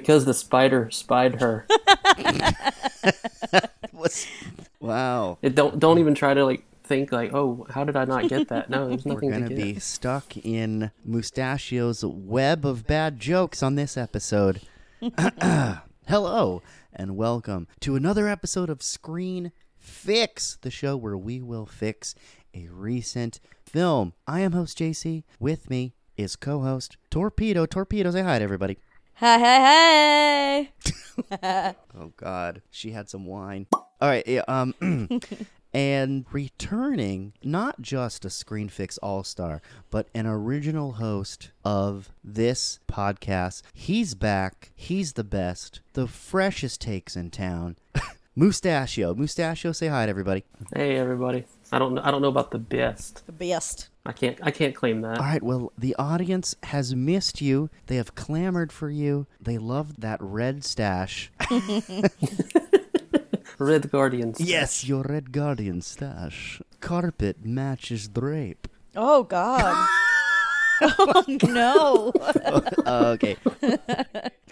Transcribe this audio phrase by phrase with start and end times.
[0.00, 1.66] because the spider spied her.
[3.92, 4.26] What's,
[4.80, 5.38] wow.
[5.42, 8.48] It don't don't even try to like think like, oh, how did I not get
[8.48, 8.70] that?
[8.70, 9.74] No, there's nothing We're going to get.
[9.74, 14.62] be stuck in Mustachio's web of bad jokes on this episode.
[16.08, 22.14] Hello, and welcome to another episode of Screen Fix, the show where we will fix
[22.54, 24.14] a recent film.
[24.26, 25.24] I am host JC.
[25.38, 27.66] With me is co host Torpedo.
[27.66, 28.78] Torpedo, say hi to everybody.
[29.20, 30.72] Hi, hi,
[31.42, 31.74] hi.
[31.94, 33.66] Oh God, she had some wine.
[33.70, 34.74] All right, yeah, um,
[35.74, 42.80] and returning not just a Screen Fix All Star, but an original host of this
[42.90, 43.60] podcast.
[43.74, 44.70] He's back.
[44.74, 45.82] He's the best.
[45.92, 47.76] The freshest takes in town.
[48.34, 50.44] Mustachio, Mustachio, say hi to everybody.
[50.74, 51.44] Hey everybody.
[51.72, 53.24] I don't know I don't know about the best.
[53.26, 53.88] The best.
[54.04, 55.18] I can't I can't claim that.
[55.18, 57.70] All right, well, the audience has missed you.
[57.86, 59.26] They have clamored for you.
[59.40, 61.30] They love that red stash.
[63.60, 64.40] Red Guardians.
[64.40, 66.62] Yes, your red guardian stash.
[66.80, 68.66] Carpet matches drape.
[68.96, 69.86] Oh, God.
[70.82, 72.12] oh, no.
[72.86, 73.36] okay.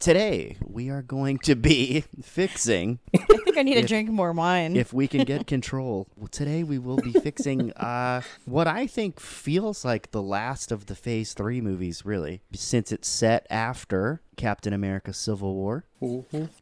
[0.00, 4.76] Today we are going to be fixing I think I need to drink more wine.
[4.76, 6.06] if we can get control.
[6.16, 10.86] Well, today we will be fixing uh, what I think feels like the last of
[10.86, 15.84] the Phase 3 movies, really, since it's set after Captain America Civil War.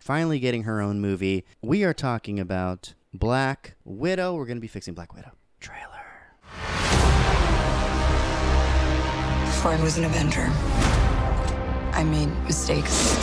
[0.00, 1.44] Finally getting her own movie.
[1.60, 4.34] We are talking about Black Widow.
[4.34, 5.32] We're going to be fixing Black Widow.
[5.60, 6.85] Trailer.
[9.56, 10.52] Before I was an Avenger,
[11.92, 13.16] I made mistakes.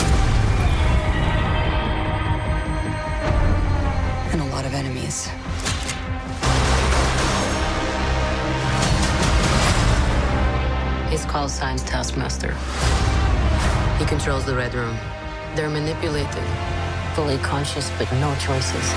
[4.32, 5.28] And a lot of enemies.
[11.08, 12.52] His call sign's Taskmaster.
[14.00, 14.96] He controls the Red Room.
[15.54, 16.42] They're manipulated,
[17.14, 18.92] fully conscious, but no choices.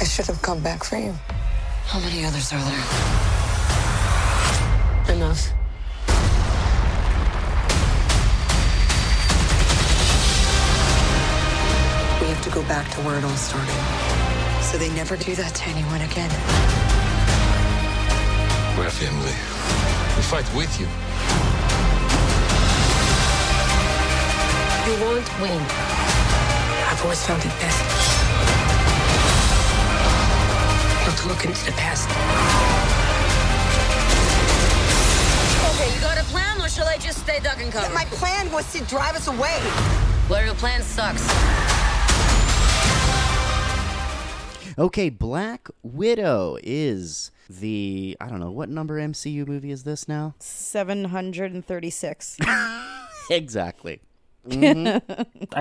[0.00, 1.14] I should have come back for you.
[1.86, 3.21] How many others are there?
[12.62, 13.74] Go back to where it all started.
[14.62, 16.30] So they never do that to anyone again.
[18.78, 19.34] We're family.
[20.16, 20.86] We fight with you.
[24.86, 25.62] You won't win.
[26.90, 27.82] I've always found it best
[31.06, 32.08] not to look into the past.
[35.74, 37.92] Okay, you got a plan, or shall I just stay duck and cover?
[37.92, 39.58] My plan was to drive us away.
[40.28, 41.22] Well, your plan sucks.
[44.82, 50.34] Okay, Black Widow is the I don't know what number MCU movie is this now?
[50.40, 52.38] 736.
[53.30, 54.00] exactly.
[54.50, 55.00] I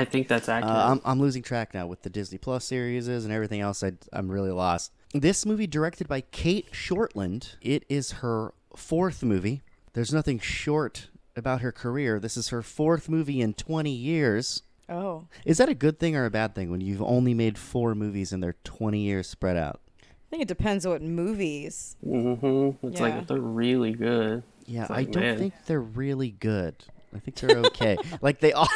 [0.05, 0.75] think that's accurate.
[0.75, 3.83] Uh, I'm I'm losing track now with the Disney Plus series and everything else.
[3.83, 4.91] I I'm really lost.
[5.13, 7.57] This movie directed by Cate Shortland.
[7.61, 9.61] It is her fourth movie.
[9.93, 12.19] There's nothing short about her career.
[12.19, 14.63] This is her fourth movie in 20 years.
[14.91, 15.25] Oh.
[15.46, 18.31] Is that a good thing or a bad thing when you've only made four movies
[18.34, 19.79] and they're 20 years spread out?
[20.02, 21.96] I think it depends on what movies.
[22.06, 22.88] mm-hmm.
[22.88, 23.06] It's Yeah.
[23.18, 24.44] like they're really good.
[24.66, 25.38] Yeah, It's I don't man.
[25.38, 26.75] think they're really good.
[27.16, 27.97] I think they're okay.
[28.22, 28.68] like they all.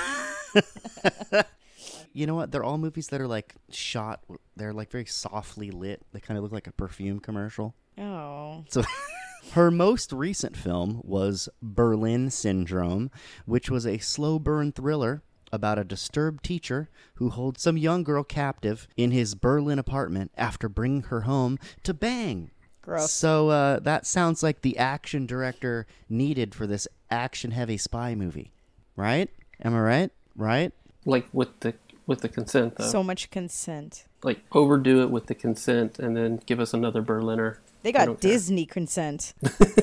[2.13, 2.51] you know what?
[2.51, 4.21] They're all movies that are like shot.
[4.55, 6.01] They're like very softly lit.
[6.13, 7.75] They kind of look like a perfume commercial.
[7.97, 8.63] Oh.
[8.69, 8.83] So.
[9.51, 13.11] Her most recent film was Berlin Syndrome,
[13.45, 15.21] which was a slow burn thriller
[15.55, 20.69] about a disturbed teacher who holds some young girl captive in his Berlin apartment after
[20.69, 22.51] bringing her home to bang.
[22.83, 23.11] Gross.
[23.11, 28.51] So uh, that sounds like the action director needed for this action-heavy spy movie,
[28.95, 29.29] right?
[29.63, 30.11] Am I right?
[30.35, 30.71] Right?
[31.05, 31.73] Like with the
[32.05, 32.85] with the consent though.
[32.85, 34.05] So much consent.
[34.23, 37.59] like overdo it with the consent and then give us another Berliner.
[37.81, 38.31] They got don't care.
[38.31, 39.33] Disney consent.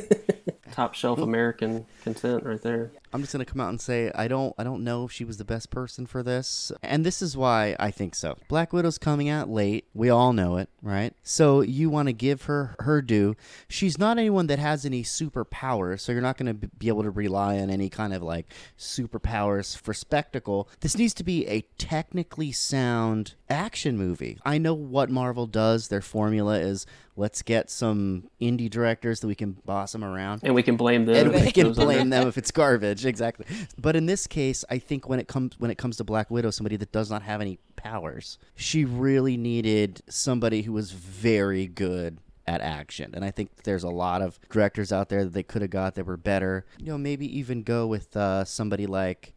[0.73, 2.91] top shelf American consent right there.
[3.13, 5.37] I'm just gonna come out and say I don't I don't know if she was
[5.37, 8.37] the best person for this, and this is why I think so.
[8.49, 9.87] Black Widow's coming out late.
[9.95, 11.15] We all know it, right?
[11.23, 13.37] So you want to give her her due.
[13.69, 17.59] She's not anyone that has any superpowers, so you're not gonna be able to rely
[17.59, 18.47] on any kind of like
[18.79, 20.69] superpowers for spectacle.
[20.81, 24.39] This needs to be a technically sound action movie.
[24.45, 25.89] I know what Marvel does.
[25.89, 26.87] Their formula is
[27.17, 31.05] let's get some indie directors that we can boss them around And we can blame
[31.05, 31.31] them.
[31.31, 33.47] and we can blame them if it's garbage exactly
[33.79, 36.51] but in this case i think when it comes when it comes to black widow
[36.51, 42.19] somebody that does not have any powers she really needed somebody who was very good
[42.47, 45.63] at action and i think there's a lot of directors out there that they could
[45.63, 49.33] have got that were better you know maybe even go with uh, somebody like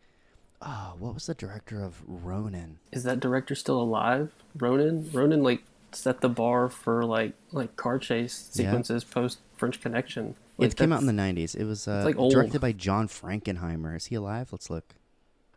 [0.61, 2.79] oh, what was the director of Ronin?
[2.91, 4.33] Is that director still alive?
[4.57, 5.09] Ronin?
[5.13, 8.65] Ronin like set the bar for like like car chase Yeah.
[8.65, 10.35] sequences post French Connection.
[10.57, 11.55] Like, it came out in the 90s.
[11.55, 13.95] It was uh, like directed by John Frankenheimer.
[13.95, 14.49] Is he alive?
[14.51, 14.95] Let's look.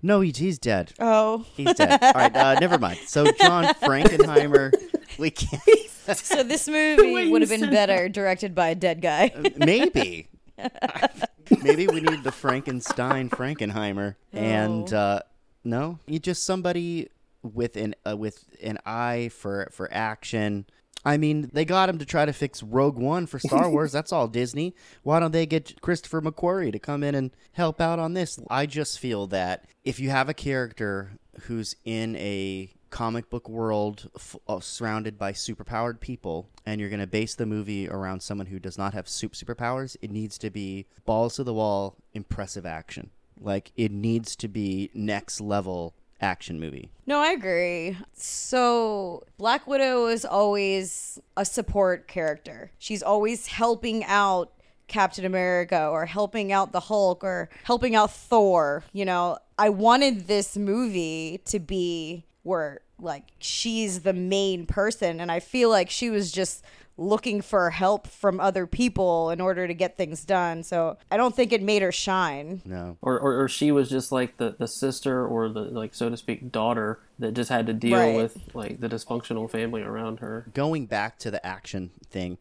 [0.03, 0.93] No, he, he's dead.
[1.01, 1.99] Oh, He's dead.
[2.03, 2.99] All right, uh, never mind.
[3.07, 4.73] So John Frankenheimer,
[5.19, 5.63] we can't.
[6.15, 9.33] so this movie would have been said better directed by a dead guy.
[9.57, 10.29] Maybe.
[11.63, 14.17] Maybe we need the Frankenstein Frankenheimer.
[14.33, 15.23] And uh,
[15.65, 17.09] no, you just somebody
[17.43, 20.67] with an uh, with an eye for for action.
[21.09, 23.93] I mean, they got him to try to fix Rogue One for Star Wars.
[23.93, 24.75] That's all Disney.
[25.03, 28.39] Why don't they get Christopher McQuarrie to come in and help out on this?
[28.51, 31.13] I just feel that if you have a character
[31.43, 37.01] who's in a comic book world f- uh, surrounded by superpowered people and you're going
[37.01, 40.49] to base the movie around someone who does not have sup- superpowers it needs to
[40.49, 46.59] be balls to the wall impressive action like it needs to be next level action
[46.59, 47.97] movie No, I agree.
[48.15, 52.71] So, Black Widow is always a support character.
[52.79, 54.53] She's always helping out
[54.89, 58.83] Captain America or helping out the Hulk or helping out Thor.
[58.93, 65.21] You know, I wanted this movie to be where, like, she's the main person.
[65.21, 66.65] And I feel like she was just
[66.99, 70.63] looking for help from other people in order to get things done.
[70.65, 72.61] So, I don't think it made her shine.
[72.65, 76.11] no Or, or, or she was just like the, the sister or the like so
[76.11, 78.17] to speak daughter that just had to deal Right.
[78.17, 80.47] with like the dysfunctional family around her.
[80.53, 82.37] going back to the action thing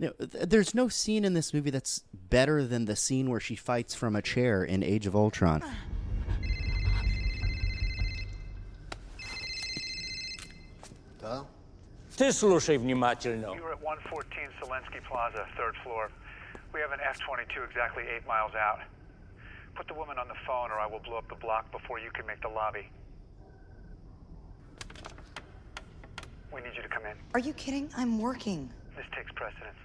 [0.00, 3.40] you know, th- there's no scene in this movie that's better than the scene where
[3.40, 5.60] she fights from a chair in Age of Ultron.
[12.17, 13.47] Ты слушай внимательно.
[13.47, 16.11] You were at 114 Selensky Plaza, third floor.
[16.73, 18.79] We have an F 22 exactly eight miles out.
[19.75, 22.11] Put the woman on the phone, or I will blow up the block before you
[22.11, 22.87] can make the lobby.
[26.53, 27.17] We need you to come in.
[27.33, 27.89] Are you kidding?
[27.97, 28.69] I'm working.
[28.95, 29.77] This takes precedence.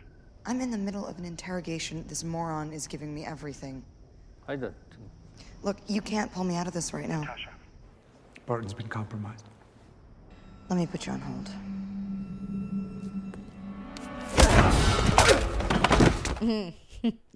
[0.45, 2.05] I'm in the middle of an interrogation.
[2.09, 3.83] This moron is giving me everything.
[4.47, 4.75] I don't.
[5.63, 7.23] Look, you can't pull me out of this right now.
[7.23, 7.49] Tasha.
[8.47, 9.45] Barton's been compromised.
[10.69, 11.51] Let me put you on hold.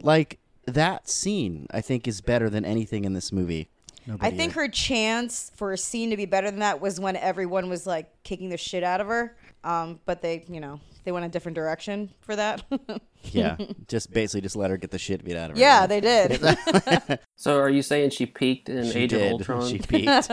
[0.02, 3.70] Like that scene, I think is better than anything in this movie.
[4.08, 7.18] I Nobody- think her chance for a scene to be better than that was when
[7.18, 9.36] everyone was like kicking the shit out of her.
[9.66, 12.64] Um, but they, you know, they went a different direction for that.
[13.24, 13.58] yeah,
[13.90, 15.62] just basically just let her get the shit beat out of her.
[15.62, 16.40] yeah, they did.
[17.36, 19.28] So are you saying she peaked in She Age did.
[19.28, 19.68] of Ultron?
[19.68, 20.30] She peaked.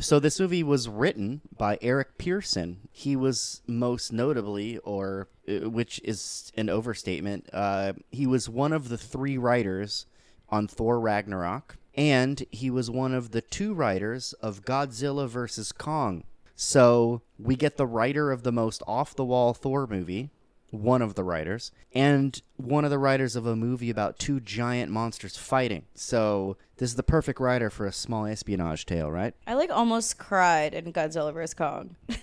[0.00, 2.88] So this movie was written by Eric Pearson.
[2.92, 8.88] He was most notably, or uh, which is an overstatement, uh, he was one of
[8.88, 10.06] the three writers
[10.48, 16.24] on Thor Ragnarok, and he was one of the two writers of Godzilla vs Kong.
[16.54, 20.30] So we get the writer of the most off-the-wall Thor movie,
[20.70, 24.90] one of the writers, and one of the writers of a movie about two giant
[24.90, 25.84] monsters fighting.
[25.94, 29.34] So this is the perfect writer for a small espionage tale, right?
[29.46, 31.96] I like almost cried in Godzilla vs Kong.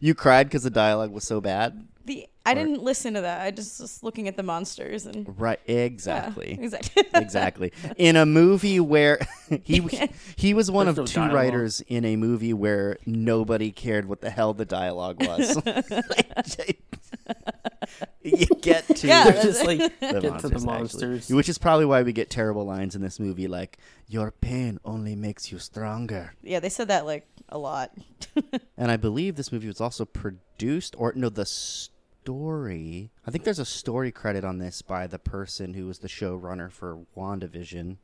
[0.00, 3.40] You cried because the dialogue was so bad, The I didn't listen to that.
[3.42, 5.58] I just was looking at the monsters and right?
[5.66, 6.58] Yeah, Exactly.
[6.60, 7.04] exactly.
[7.14, 7.72] exactly.
[7.96, 9.18] In a movie where
[9.64, 9.80] he
[10.36, 11.34] he was one There's of two dialogue.
[11.34, 15.56] writers in a movie where nobody cared what the hell the dialogue was.
[18.22, 20.66] you get to Yeah, just like the get to the monsters, actually.
[20.66, 21.28] monsters.
[21.30, 25.14] which is probably why we get terrible lines in this movie, like "Your pain only
[25.14, 27.92] makes you stronger." yeah, they said that like a lot.
[28.76, 31.46] And I believe this movie was also produced, or no, the
[32.26, 33.12] story.
[33.24, 36.72] I think there's a story credit on this by the person who was the showrunner
[36.72, 37.98] for WandaVision.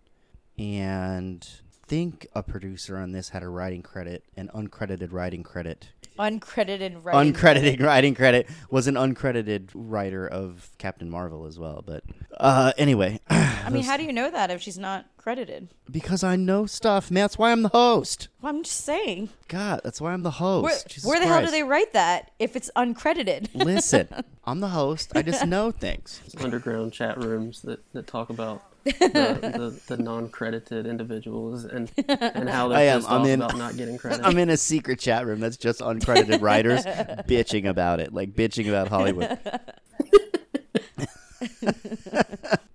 [0.56, 1.48] And
[1.86, 5.88] think a producer on this had a writing credit, an uncredited writing credit.
[6.18, 7.32] Uncredited writing.
[7.32, 11.82] Uncredited writing credit was an uncredited writer of Captain Marvel as well.
[11.84, 12.04] But
[12.38, 15.68] uh, anyway, I mean, how do you know that if she's not credited?
[15.92, 17.24] because I know stuff, man.
[17.24, 18.28] That's why I'm the host.
[18.40, 19.28] Well, I'm just saying.
[19.48, 20.64] God, that's why I'm the host.
[20.64, 21.52] Where, Jesus where the hell do Christ.
[21.52, 23.48] they write that if it's uncredited?
[23.54, 24.08] Listen,
[24.44, 25.12] I'm the host.
[25.14, 26.20] I just know things.
[26.40, 28.92] underground chat rooms that, that talk about the,
[29.88, 32.98] the, the non-credited individuals and and how they're am.
[33.00, 34.20] pissed I'm off in- about not getting credit.
[34.24, 38.68] I'm in a secret chat room that's just uncredited writers bitching about it, like bitching
[38.68, 39.38] about Hollywood.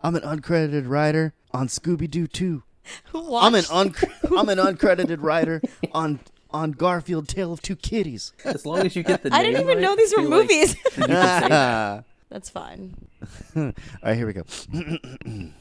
[0.02, 2.64] I'm an uncredited writer on Scooby Doo 2.
[3.12, 3.94] Who I'm an un-
[4.36, 5.62] I'm an uncredited writer
[5.92, 6.22] on
[6.52, 8.32] on Garfield Tale of Two Kitties.
[8.46, 10.42] as long as you get the I didn't even right, know these were feel like
[10.44, 10.76] movies.
[10.76, 11.10] you can say
[11.50, 12.06] that.
[12.30, 12.96] That's fine.
[13.58, 13.74] All
[14.04, 14.44] right, here we go.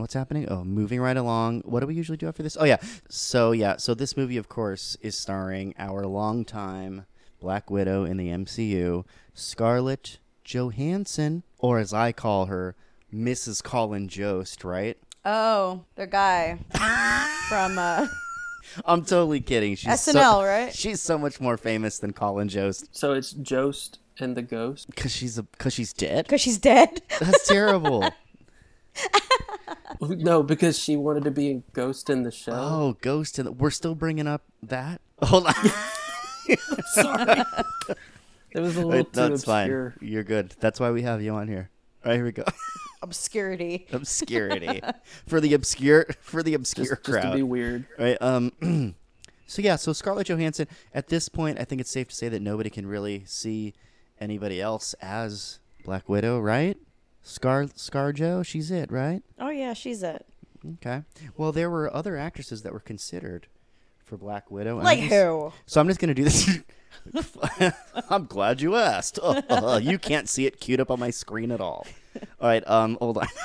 [0.00, 0.48] what's happening?
[0.48, 1.60] Oh, moving right along.
[1.64, 2.56] What do we usually do after this?
[2.58, 2.78] Oh yeah.
[3.08, 3.76] So yeah.
[3.76, 7.06] So this movie, of course, is starring our longtime
[7.40, 9.04] Black Widow in the MCU,
[9.34, 12.74] Scarlett Johansson, or as I call her,
[13.14, 13.62] Mrs.
[13.62, 14.64] Colin Jost.
[14.64, 14.98] Right?
[15.24, 16.58] Oh, the guy
[17.48, 18.06] from uh,
[18.84, 19.74] I'm totally kidding.
[19.76, 20.74] She's so- SNL, right?
[20.74, 24.86] She's so much more famous than Colin Jost So it's Jost and the Ghost.
[24.90, 26.26] because she's a because she's dead.
[26.26, 27.02] because she's dead.
[27.20, 28.08] That's terrible.
[30.00, 32.52] No, because she wanted to be a ghost in the show.
[32.52, 33.38] Oh, Ghost.
[33.38, 35.00] In the, we're still bringing up that.
[35.22, 35.54] Hold on.
[36.94, 37.42] Sorry.
[38.52, 39.92] It was a little Wait, too That's fine.
[40.00, 40.54] You're good.
[40.58, 41.70] That's why we have you on here.
[42.04, 42.44] All right, here we go.
[43.02, 43.86] Obscurity.
[43.92, 44.80] Obscurity
[45.26, 47.86] for the obscure for the obscure Just, just to be weird.
[47.98, 48.20] Right.
[48.20, 48.52] Um.
[49.46, 49.76] so yeah.
[49.76, 50.66] So Scarlett Johansson.
[50.94, 53.72] At this point, I think it's safe to say that nobody can really see
[54.20, 56.76] anybody else as Black Widow, right?
[57.22, 58.44] Scar ScarJo.
[58.44, 59.22] She's it, right?
[59.38, 60.26] Oh yeah, she's it.
[60.74, 61.02] Okay.
[61.36, 63.46] Well, there were other actresses that were considered
[64.04, 64.76] for Black Widow.
[64.76, 65.52] and Like I'm just- who?
[65.66, 66.58] So I'm just gonna do this.
[68.10, 69.18] I'm glad you asked.
[69.80, 71.86] you can't see it queued up on my screen at all.
[72.40, 72.66] All right.
[72.68, 72.98] Um.
[73.00, 73.26] Hold on.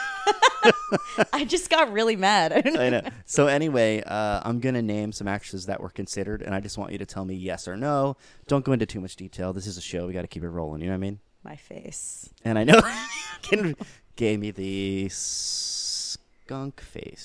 [1.32, 2.52] I just got really mad.
[2.52, 3.00] I don't I know.
[3.02, 3.10] know.
[3.26, 6.92] So anyway, uh, I'm gonna name some actresses that were considered, and I just want
[6.92, 8.18] you to tell me yes or no.
[8.48, 9.54] Don't go into too much detail.
[9.54, 10.08] This is a show.
[10.08, 10.82] We got to keep it rolling.
[10.82, 11.20] You know what I mean?
[11.46, 12.28] My face.
[12.44, 12.82] And I know
[13.44, 13.76] Ken
[14.16, 17.22] gave me the skunk face,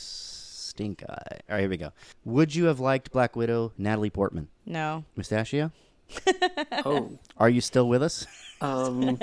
[0.68, 1.38] stink eye.
[1.48, 1.92] All right, here we go.
[2.26, 5.04] Would you have liked Black Widow, Natalie Portman, No.
[5.16, 5.72] Mustachio?
[6.84, 8.26] Oh, Are you still with us?
[8.60, 9.18] um,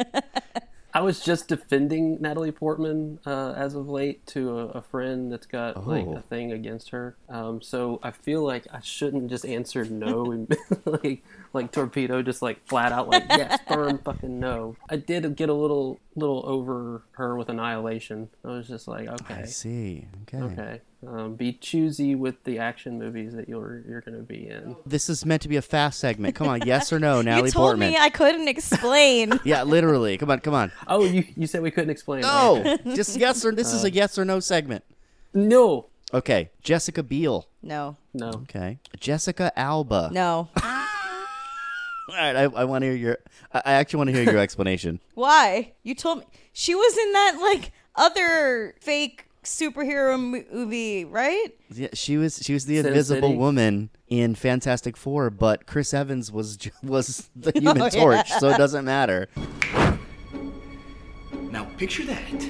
[0.98, 5.46] I was just defending Natalie Portman uh, as of late to a, a friend that's
[5.46, 6.16] got like Oh.
[6.16, 7.16] a thing against her.
[7.30, 11.24] Um, so I feel like I shouldn't just answer no and like
[11.54, 14.76] like torpedo, just like flat out like yes, firm fucking no.
[14.90, 18.30] I did get a little little over her with Annihilation.
[18.44, 20.08] I was just like okay, I see.
[20.24, 20.40] Okay.
[20.40, 20.82] okay.
[21.10, 24.76] Um, be choosy with the action movies that you're you're gonna be in.
[24.86, 26.36] This is meant to be a fast segment.
[26.36, 27.52] Come on, yes or no, Natalie Portman.
[27.52, 27.90] You told Portman.
[27.92, 29.40] me I couldn't explain.
[29.46, 30.18] yeah, literally.
[30.18, 30.72] Come on, come on.
[30.88, 32.22] Oh, you you said we couldn't explain.
[32.22, 32.78] No, Okay.
[32.96, 34.84] just yes or this is a yes or no segment.
[35.34, 37.48] no, Okay, Jessica Biel.
[37.62, 37.96] no.
[38.14, 38.30] no.
[38.44, 40.10] Okay, Jessica Alba.
[40.12, 40.50] No.
[42.10, 43.18] All right, I, I want to hear your.
[43.54, 45.00] I I actually want to hear your explanation.
[45.14, 45.74] Why?
[45.84, 50.20] You told me she was in that like other fake superhero
[50.52, 51.48] movie, right?
[51.72, 53.38] Yeah, she was she was the Sin Invisible City.
[53.38, 57.90] Woman in Fantastic Four, but Chris Evans was was the Human Oh, yeah.
[57.92, 59.28] Torch, so it doesn't matter.
[61.52, 62.50] Now picture that.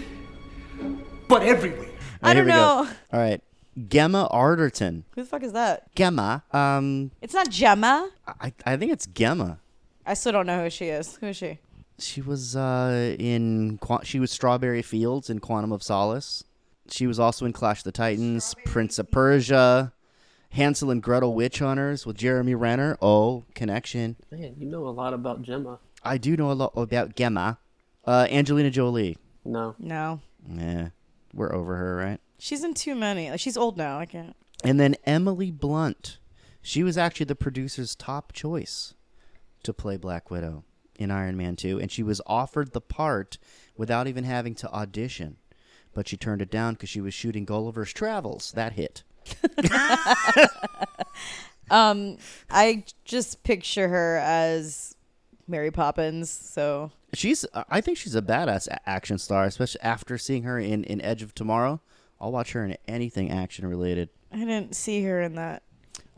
[1.28, 1.90] But everywhere.
[2.24, 2.58] I All right, here don't we go.
[2.58, 2.90] know.
[3.14, 3.42] All right,
[3.90, 5.04] Gemma Arterton.
[5.16, 5.94] Who the fuck is that?
[5.96, 6.44] Gemma.
[6.52, 8.10] Um, It's not Gemma.
[8.28, 9.60] I I think it's Gemma.
[10.06, 11.18] I still don't know who she is.
[11.18, 11.60] Who is she?
[12.00, 16.44] She was uh, in she was Strawberry Fields in Quantum of Solace.
[16.90, 19.94] She was also in Clash of the Titans, Prince of Persia,
[20.52, 22.98] Hansel and Gretel Witch Hunters with Jeremy Renner.
[23.02, 24.16] Oh, connection.
[24.32, 25.80] Man, you know a lot about Gemma.
[26.04, 27.60] I do know a lot about Gemma.
[28.06, 29.18] Uh, Angelina Jolie.
[29.44, 29.76] No.
[29.78, 30.22] No.
[30.50, 30.90] Yeah,
[31.34, 32.20] we're over her, right?
[32.40, 33.30] She's in too many.
[33.30, 34.00] Like, she's old now.
[34.00, 34.36] I can't.
[34.64, 36.20] And then Emily Blunt.
[36.62, 38.94] She was actually the producer's top choice
[39.64, 40.64] to play Black Widow
[40.98, 43.38] in Iron Man 2, and she was offered the part
[43.76, 45.38] without even having to audition.
[45.98, 48.52] But she turned it down because she was shooting Gulliver's Travels.
[48.52, 49.02] That hit.
[51.70, 52.18] Um,
[52.50, 54.96] I just picture her as
[55.50, 56.30] Mary Poppins.
[56.30, 61.02] So She's, I think she's a badass action star, especially after seeing her in, in
[61.02, 61.82] Edge of Tomorrow.
[62.22, 64.08] I'll watch her in anything action related.
[64.32, 65.64] I didn't see her in that.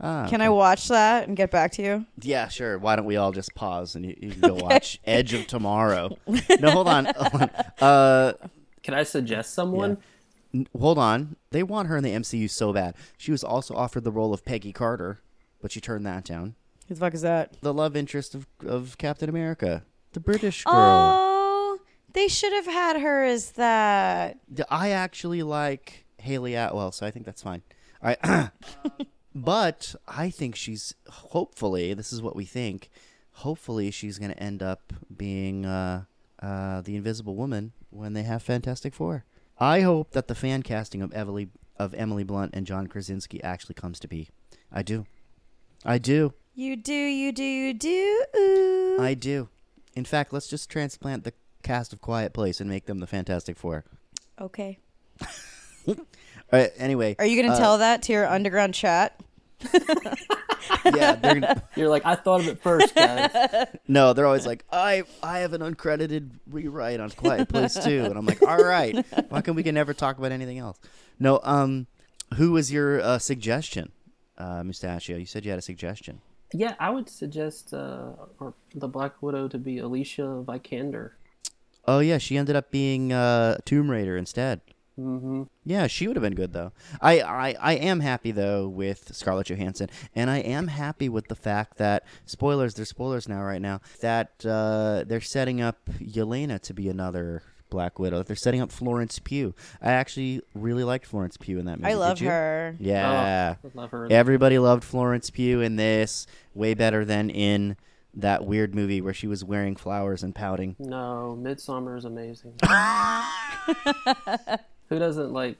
[0.00, 2.06] Ah, Can I watch that and get back to you?
[2.22, 2.78] Yeah, sure.
[2.78, 6.16] Why don't we all just pause and you, you can go watch Edge of Tomorrow?
[6.60, 7.06] No, hold on.
[7.06, 7.50] Hold on.
[7.80, 8.32] Uh,
[8.82, 9.98] Can I suggest someone?
[10.54, 11.36] N- hold on.
[11.50, 12.94] They want her in the MCU so bad.
[13.16, 15.20] She was also offered the role of Peggy Carter,
[15.60, 16.54] but she turned that down.
[16.88, 17.60] Who the fuck is that?
[17.60, 20.74] The love interest of, of Captain America, the British girl.
[20.74, 21.78] Oh,
[22.12, 24.38] they should have had her as that.
[24.68, 27.62] I actually like Hayley Atwell, so I think that's fine.
[28.02, 28.50] All right.
[29.34, 32.90] but I think she's hopefully, this is what we think,
[33.32, 36.04] hopefully she's going to end up being uh,
[36.42, 39.24] uh, the Invisible Woman when they have Fantastic Four.
[39.58, 43.74] I hope that the fan casting of Emily, of Emily Blunt and John Krasinski actually
[43.74, 44.28] comes to be.
[44.72, 45.06] I do.
[45.84, 46.32] I do.
[46.54, 48.24] You do, you do, you do.
[48.36, 48.96] Ooh.
[49.00, 49.48] I do.
[49.94, 51.32] In fact, let's just transplant the
[51.62, 53.84] cast of Quiet Place and make them the Fantastic Four.
[54.40, 54.78] Okay.
[55.88, 55.96] All
[56.52, 57.16] right, anyway.
[57.18, 59.20] Are you going to uh, tell that to your underground chat?
[60.84, 63.66] yeah, they're gonna, You're like, I thought of it first, guys.
[63.88, 68.16] no, they're always like, I I have an uncredited rewrite on Quiet Place too, and
[68.16, 70.78] I'm like, all right, why can we can never talk about anything else?
[71.18, 71.86] No, um,
[72.36, 73.92] who was your uh, suggestion,
[74.38, 75.16] uh, Mustachio?
[75.18, 76.20] You said you had a suggestion.
[76.52, 81.12] yeah, I would suggest uh, or the Black Widow to be Alicia Vikander.
[81.86, 84.60] Oh yeah, she ended up being uh, Tomb Raider instead.
[85.00, 85.42] Mm-hmm.
[85.64, 86.72] Yeah, she would have been good though.
[87.00, 91.34] I, I I am happy though with Scarlett Johansson, and I am happy with the
[91.34, 92.74] fact that spoilers.
[92.74, 93.80] There's spoilers now, right now.
[94.00, 98.22] That uh, they're setting up Yelena to be another Black Widow.
[98.22, 99.54] They're setting up Florence Pugh.
[99.80, 101.92] I actually really liked Florence Pugh in that movie.
[101.92, 102.76] I love her.
[102.78, 104.08] Yeah, Oh, love her.
[104.10, 106.26] everybody loved Florence Pugh in this.
[106.54, 107.76] Way better than in
[108.12, 110.74] that weird movie where she was wearing flowers and pouting.
[110.80, 112.54] No, Midsommar is amazing.
[114.90, 115.56] Who doesn't like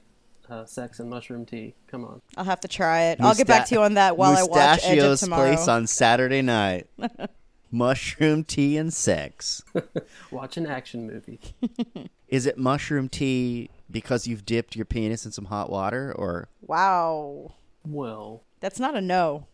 [0.49, 1.73] uh, sex and mushroom tea?
[1.87, 2.21] Come on.
[2.37, 3.21] I'll have to try it.
[3.21, 5.55] I'll get back to you on that while I watch Edge of Mustachio's Tomorrow.
[5.55, 6.87] place on Saturday night.
[7.71, 9.63] mushroom tea and sex.
[10.31, 11.39] Watch an action movie.
[12.27, 17.53] Is it mushroom tea because you've dipped your penis in some hot water, or wow,
[17.85, 19.47] Well, that's not a no.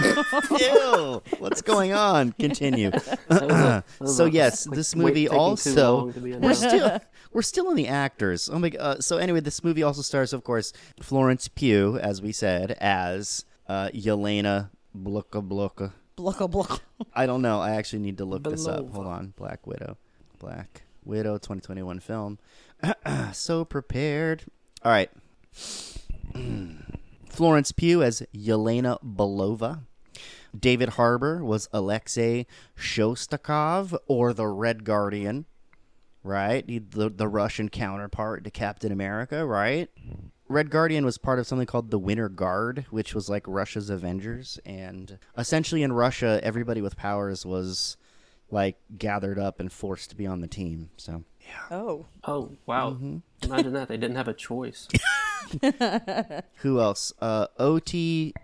[0.58, 1.22] ew?
[1.38, 2.32] What's going on?
[2.32, 2.90] Continue.
[2.90, 7.00] that so a- yes, like, this movie also long to be a we're still
[7.32, 8.48] we're still in the actors.
[8.52, 8.70] Oh my!
[8.70, 9.04] god.
[9.04, 13.88] so anyway, this movie also stars, of course, Florence Pugh, as we said, as uh,
[13.94, 15.92] Yelena Bluka Bluka.
[16.16, 16.80] Blucka blucka.
[17.14, 17.60] I don't know.
[17.60, 18.90] I actually need to look this up.
[18.90, 19.32] Hold on.
[19.36, 19.96] Black Widow.
[20.38, 22.38] Black Widow 2021 film.
[23.32, 24.44] so prepared.
[24.84, 25.10] All right.
[27.28, 29.80] Florence Pugh as Yelena Belova.
[30.58, 35.46] David Harbour was Alexei Shostakov, or the Red Guardian,
[36.22, 36.66] right?
[36.66, 39.88] The, the Russian counterpart to Captain America, right?
[40.48, 44.58] Red Guardian was part of something called the Winter Guard, which was like Russia's Avengers.
[44.66, 47.96] And essentially in Russia, everybody with powers was
[48.50, 50.90] like gathered up and forced to be on the team.
[50.96, 51.76] So, yeah.
[51.76, 52.90] Oh, Oh wow!
[52.90, 53.18] Mm-hmm.
[53.44, 54.88] Imagine that they didn't have a choice.
[56.56, 57.12] who else?
[57.20, 58.34] Uh, OT.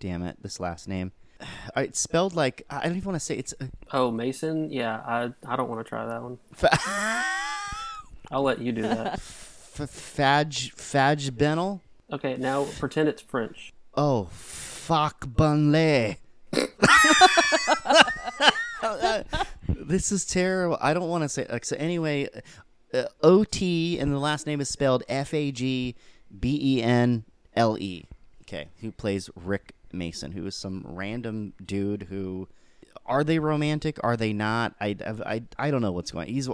[0.00, 1.12] Damn it, this last name.
[1.76, 3.54] It's spelled like I don't even want to say it's.
[3.60, 6.38] Uh, Oh Mason, yeah, I I don't want to try that one.
[8.30, 9.14] I'll let you do that.
[9.14, 11.80] F- Faj Benel.
[12.12, 13.72] Okay, now pretend it's French.
[13.94, 16.18] Oh, fuck Bunley.
[19.68, 20.76] this is terrible.
[20.80, 21.46] I don't want to say.
[21.48, 22.28] Like, so anyway,
[22.92, 25.94] uh, OT and the last name is spelled F A G
[26.38, 27.24] B E N
[27.54, 28.04] L E.
[28.42, 32.48] Okay, who plays Rick Mason, who is some random dude who.
[33.04, 33.98] Are they romantic?
[34.04, 34.74] Are they not?
[34.80, 34.94] I,
[35.26, 36.28] I, I don't know what's going.
[36.28, 36.34] on.
[36.34, 36.48] He's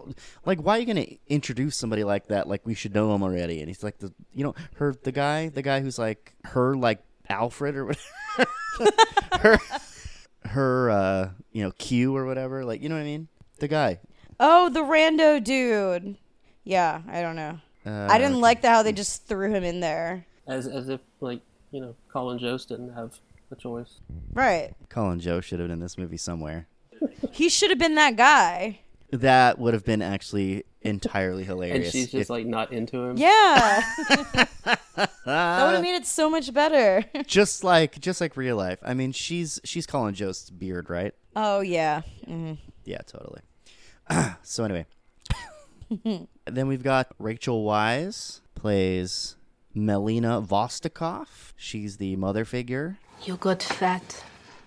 [0.47, 2.49] like, why are you going to introduce somebody like that?
[2.49, 3.61] Like we should know him already.
[3.61, 7.03] And he's like the, you know, her, the guy, the guy who's like her, like
[7.29, 8.51] Alfred or whatever.
[9.41, 9.59] her,
[10.45, 12.65] her, uh, you know, Q or whatever.
[12.65, 13.29] Like, you know what I mean?
[13.59, 13.99] The guy.
[14.41, 16.17] oh, the rando dude.
[16.65, 17.59] Yeah, I don't know.
[17.85, 20.25] Uh, I didn't like the how they just threw him in there.
[20.47, 23.19] As as if like you know Colin Jost didn't have
[23.53, 24.01] a choice.
[24.33, 24.73] Right.
[24.89, 26.67] Colin Jost should have been in this movie somewhere.
[27.33, 28.81] He should have been that guy.
[29.11, 31.87] That would have been actually entirely hilarious.
[31.87, 33.17] And she's just if- like not into him.
[33.17, 33.81] Yeah.
[34.97, 37.05] that would have made it so much better.
[37.27, 38.79] just like just like real life.
[38.83, 41.15] I mean, she's she's Colin Jost's beard, right?
[41.37, 42.03] oh yeah.
[42.27, 43.41] hmm Yeah, totally.
[44.43, 44.87] so anyway,
[46.47, 49.37] then we've got Rachel Weisz plays
[49.75, 51.53] Melina Vostokoff.
[51.57, 52.99] She's the mother figure.
[53.25, 54.25] You got fat.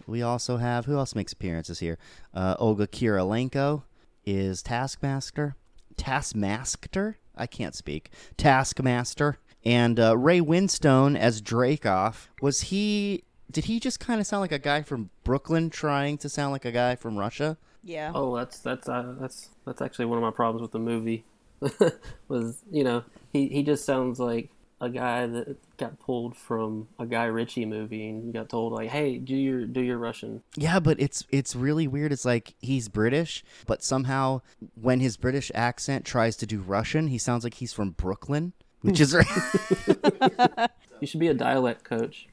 [0.07, 1.97] We also have who else makes appearances here?
[2.33, 3.83] Uh, Olga Kurylenko
[4.25, 5.55] is Taskmaster.
[5.97, 7.17] Taskmaster?
[7.35, 8.11] I can't speak.
[8.37, 9.37] Taskmaster.
[9.63, 12.27] And uh, Ray Winstone as Dreykov.
[12.41, 13.23] Was he?
[13.49, 16.65] Did he just kind of sound like a guy from Brooklyn trying to sound like
[16.65, 17.57] a guy from Russia?
[17.83, 18.11] Yeah.
[18.13, 21.25] Oh, that's that's uh, that's that's actually one of my problems with the movie.
[22.27, 24.49] was you know he he just sounds like
[24.82, 29.17] a guy that got pulled from a Guy Ritchie movie and got told like, hey,
[29.17, 30.41] do your do your Russian.
[30.58, 32.12] Yeah, but it's it's really weird.
[32.12, 34.41] It's like he's British, but somehow
[34.74, 39.00] when his British accent tries to do Russian, he sounds like he's from Brooklyn, which
[39.00, 39.13] is
[41.00, 42.28] You should be a dialect coach.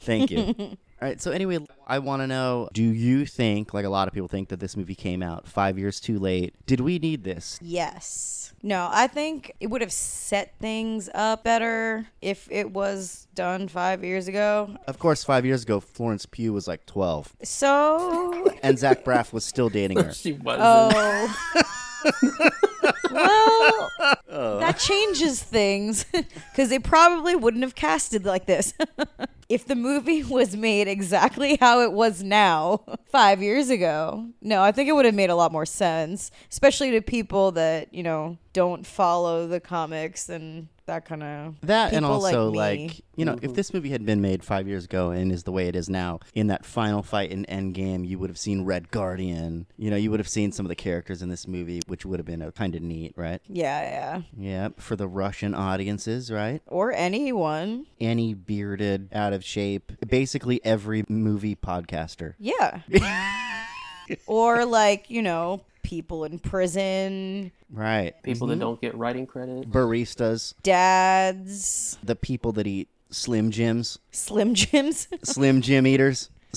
[0.00, 0.76] Thank you.
[1.02, 1.20] All right.
[1.20, 4.50] So anyway, I want to know: Do you think, like a lot of people think,
[4.50, 6.54] that this movie came out five years too late?
[6.64, 7.58] Did we need this?
[7.60, 8.54] Yes.
[8.62, 14.04] No, I think it would have set things up better if it was done five
[14.04, 14.76] years ago.
[14.86, 19.44] Of course, five years ago, Florence Pugh was like twelve, So, and Zach Braff was
[19.44, 20.12] still dating oh, her.
[20.12, 20.58] She was.
[20.60, 22.58] oh.
[23.12, 23.90] well,
[24.30, 24.58] oh.
[24.60, 28.74] that changes things because they probably wouldn't have casted like this.
[29.48, 34.72] if the movie was made exactly how it was now, five years ago, no, I
[34.72, 38.38] think it would have made a lot more sense, especially to people that you know
[38.52, 43.34] don't follow the comics and that kind of That and also like, like, you know,
[43.34, 43.52] if mm-hmm.
[43.54, 46.20] this movie had been made five years ago and is the way it is now,
[46.34, 49.66] in that final fight in Endgame, you would have seen Red Guardian.
[49.76, 52.18] You know, you would have seen some of the characters in this movie, which would
[52.18, 53.40] have been kind of neat, right?
[53.48, 56.62] yeah, yeah, Yeah, for the Russian audiences, right?
[56.66, 62.34] or anyone, Any bearded, out of shape, basically every movie podcaster.
[62.38, 62.80] yeah,
[64.26, 68.14] or like you know people in prison, Right.
[68.22, 69.70] People that don't get writing credit.
[69.70, 75.08] Baristas, dads, the people that eat Slim Jims, Slim Jims.
[75.22, 76.28] Slim Jim eaters.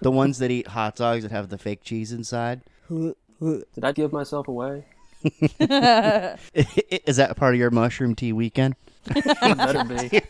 [0.00, 2.62] the ones that eat hot dogs that have the fake cheese inside.
[2.88, 3.14] Did
[3.82, 4.86] I give myself away?
[5.22, 8.74] Is that part of your mushroom tea weekend?
[9.04, 10.22] Better be.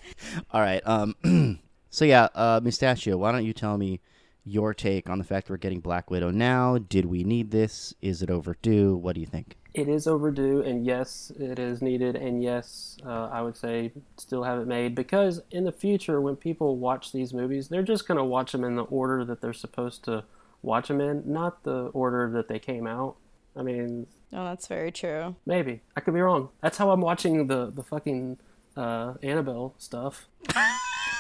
[0.51, 0.85] All right.
[0.85, 1.61] Um.
[1.91, 4.01] so yeah, uh, Mustachio, why don't you tell me
[4.45, 6.79] your take on the fact we're getting Black Widow now?
[6.79, 7.95] Did we need this?
[8.01, 8.97] Is it overdue?
[8.97, 9.57] What do you think?
[9.73, 14.43] It is overdue, and yes, it is needed, and yes, uh, I would say still
[14.43, 18.19] have it made because in the future, when people watch these movies, they're just going
[18.19, 20.25] to watch them in the order that they're supposed to
[20.63, 23.15] watch them in, not the order that they came out.
[23.57, 25.37] I mean, Oh, that's very true.
[25.47, 26.49] maybe I could be wrong.
[26.63, 28.39] That's how I'm watching the the fucking
[28.77, 30.27] uh, Annabelle stuff.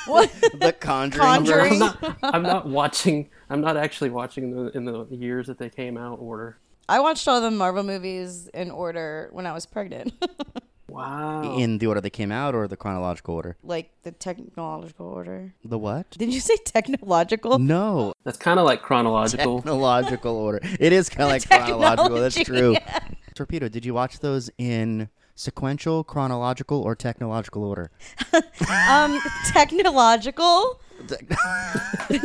[0.07, 0.31] What?
[0.59, 1.21] The Conjuring.
[1.25, 1.73] Conjuring.
[1.75, 3.29] I'm not, I'm not watching.
[3.49, 6.59] I'm not actually watching the in the years that they came out order.
[6.89, 10.13] I watched all the Marvel movies in order when I was pregnant,
[10.89, 11.57] Wow.
[11.57, 13.57] In the order they came out, or the chronological order?
[13.63, 15.55] like the technological order.
[15.65, 16.11] The what?
[16.11, 17.61] Did you say technological?
[17.61, 19.59] No, That's kind of like chronological.
[19.59, 20.61] technological order.
[20.81, 22.17] It is kind of like chronological.
[22.19, 23.05] That's Technology, true.
[23.35, 25.09] Torpedo, did you watch those in
[25.41, 27.91] sequential, chronological, or technological order?
[28.89, 29.21] Um,
[29.53, 30.81] technological.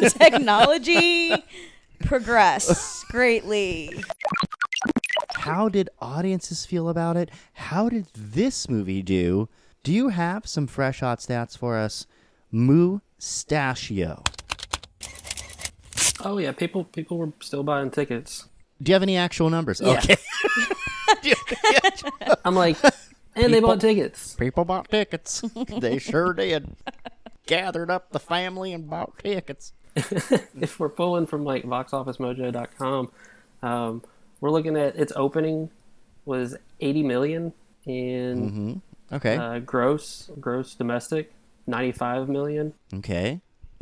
[0.09, 1.33] Technology
[2.01, 4.03] progressed greatly.
[5.33, 7.31] How did audiences feel about it?
[7.53, 9.49] How did this movie do?
[9.83, 12.05] Do you have some fresh hot stats for us?
[12.51, 14.23] Mustachio.
[16.23, 18.49] Oh yeah, people people were still buying tickets.
[18.81, 19.81] Do you have any actual numbers?
[19.83, 19.93] Yeah.
[19.93, 20.17] Okay.
[22.45, 22.77] I'm like,
[23.35, 24.35] and they bought tickets.
[24.35, 25.41] People bought tickets.
[25.79, 26.75] they sure did.
[27.45, 29.73] Gathered up the family and bought tickets.
[30.59, 33.11] If we're pulling from like boxofficemojo.com,
[33.61, 34.03] um,
[34.41, 35.69] we're looking at its opening
[36.25, 37.53] was 80 million
[37.85, 38.81] in
[39.13, 39.35] Okay.
[39.37, 41.31] uh, gross gross domestic,
[41.67, 42.73] 95 million.
[42.95, 43.39] okay.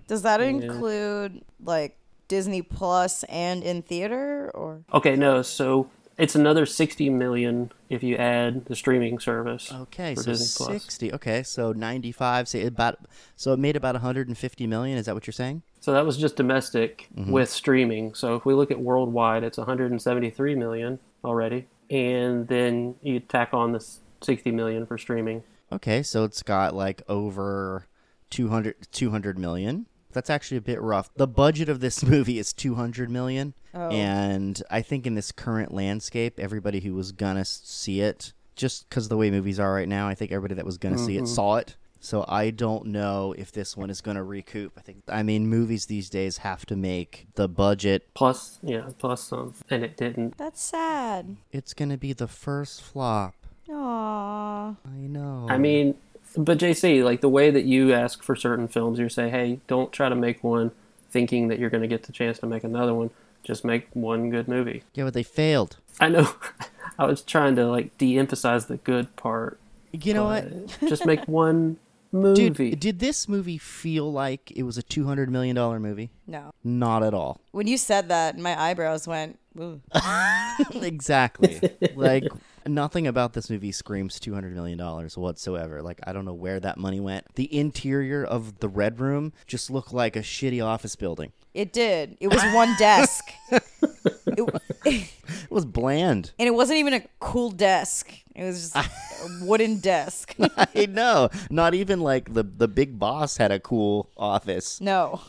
[0.08, 4.82] Does that include like Disney Plus and in theater or?
[4.94, 9.72] Okay, no, so it's another 60 million if you add the streaming service.
[9.72, 10.84] Okay, so Disney Plus.
[10.84, 11.14] 60.
[11.14, 13.00] Okay, so 95 say about
[13.36, 15.64] so it made about 150 million, is that what you're saying?
[15.80, 17.32] So that was just domestic Mm-hmm.
[17.32, 18.14] with streaming.
[18.14, 23.72] So if we look at worldwide, it's 173 million already, and then you tack on
[23.74, 25.44] this 60 million for streaming.
[25.72, 27.88] Okay, so it's got like over
[28.30, 29.86] 200 200 million.
[30.14, 31.14] That's actually a bit rough.
[31.16, 33.54] The budget of this movie is 200 million.
[33.74, 33.90] Oh.
[33.90, 39.06] And I think in this current landscape, everybody who was gonna see it, just because
[39.06, 41.24] of the way movies are right now, I think everybody that was gonna see it
[41.24, 41.34] mm-hmm.
[41.34, 41.76] saw it.
[42.00, 44.74] So I don't know if this one is gonna recoup.
[44.78, 48.14] I think, I mean, movies these days have to make the budget.
[48.14, 50.38] Plus, yeah, plus some, and it didn't.
[50.38, 51.38] That's sad.
[51.52, 53.36] It's gonna be the first flop.
[53.70, 54.76] Aww.
[54.86, 55.48] I know.
[55.50, 55.96] I mean,
[56.36, 59.92] but JC, like the way that you ask for certain films, you say, hey, don't
[59.92, 60.72] try to make one
[61.10, 63.12] thinking that you're going to get the chance to make another one.
[63.44, 64.84] Just make one good movie.
[64.94, 65.78] yeah, but they failed.
[66.00, 66.34] I know.
[67.00, 69.60] I was trying to like de-emphasize the good part.
[69.92, 70.78] You know what?
[70.88, 71.78] just make one
[72.12, 72.50] movie.
[72.50, 76.10] Dude, did this movie feel like it was a two hundred million dollar movie?
[76.26, 76.52] No.
[76.64, 77.42] Not at all.
[77.52, 79.40] When you said that, my eyebrows went.
[79.60, 79.82] Ooh.
[80.82, 81.60] exactly.
[81.96, 82.24] like
[82.68, 85.82] nothing about this movie screams two hundred million dollars whatsoever.
[85.82, 87.34] Like I don't know where that money went.
[87.36, 91.32] The interior of the red room just looked like a shitty office building.
[91.54, 92.18] It did.
[92.20, 93.24] It was one desk.
[93.52, 93.64] It-
[95.44, 96.32] It was bland.
[96.40, 98.12] and it wasn't even a cool desk.
[98.36, 100.36] It was just a wooden desk.
[100.40, 101.30] I know.
[101.52, 104.82] Not even like the the big boss had a cool office.
[104.82, 105.22] no.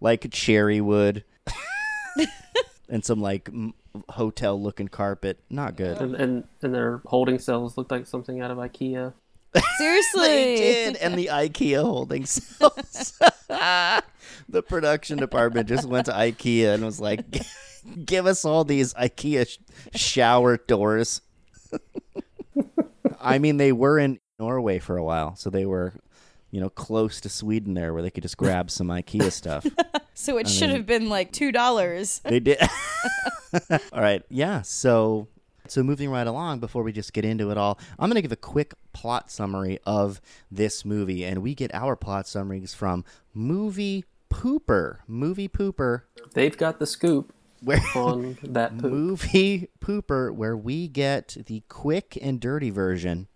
[0.00, 1.22] like cherry wood
[2.88, 3.74] and some like m-
[4.10, 5.40] hotel looking carpet.
[5.50, 5.98] Not good.
[5.98, 9.12] and, and and their holding cells looked like something out of IKEA.
[9.78, 10.28] Seriously.
[10.28, 13.20] They did, and the IKEA holding cells.
[14.48, 17.24] the production department just went to IKEA and was like,
[18.04, 19.58] "Give us all these IKEA sh-
[19.98, 21.20] shower doors."
[23.20, 25.94] I mean, they were in Norway for a while, so they were
[26.52, 29.66] you know, close to Sweden there where they could just grab some IKEA stuff.
[30.14, 32.20] So it I should mean- have been like two dollars.
[32.24, 32.58] They did.
[33.70, 34.22] all right.
[34.28, 34.62] Yeah.
[34.62, 35.28] So,
[35.66, 38.32] so moving right along before we just get into it all, I'm going to give
[38.32, 44.04] a quick plot summary of this movie, and we get our plot summaries from Movie
[44.30, 44.98] Pooper.
[45.06, 46.02] Movie Pooper.
[46.34, 48.90] They've got the scoop Where on that poop.
[48.92, 53.28] Movie Pooper, where we get the quick and dirty version.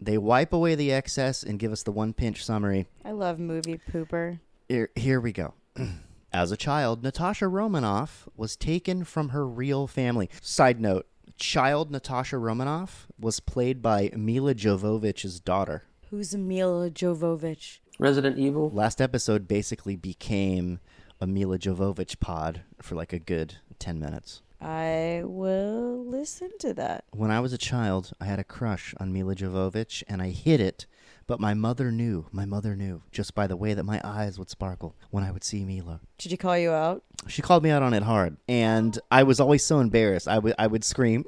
[0.00, 2.86] They wipe away the excess and give us the one pinch summary.
[3.04, 4.40] I love movie pooper.
[4.68, 5.54] Here, here we go.
[6.32, 10.30] As a child, Natasha Romanoff was taken from her real family.
[10.40, 15.84] Side note child Natasha Romanoff was played by Milla Jovovich's daughter.
[16.10, 17.78] Who's Milla Jovovich?
[17.98, 18.70] Resident Evil.
[18.70, 20.80] Last episode basically became
[21.20, 24.42] a Milla Jovovich pod for like a good 10 minutes.
[24.60, 27.04] I will listen to that.
[27.12, 30.60] When I was a child, I had a crush on Milla Jovovich and I hid
[30.60, 30.86] it,
[31.26, 32.26] but my mother knew.
[32.30, 35.44] My mother knew just by the way that my eyes would sparkle when I would
[35.44, 36.00] see Milla.
[36.18, 37.02] Did she call you out?
[37.26, 40.28] She called me out on it hard, and I was always so embarrassed.
[40.28, 41.24] I would I would scream.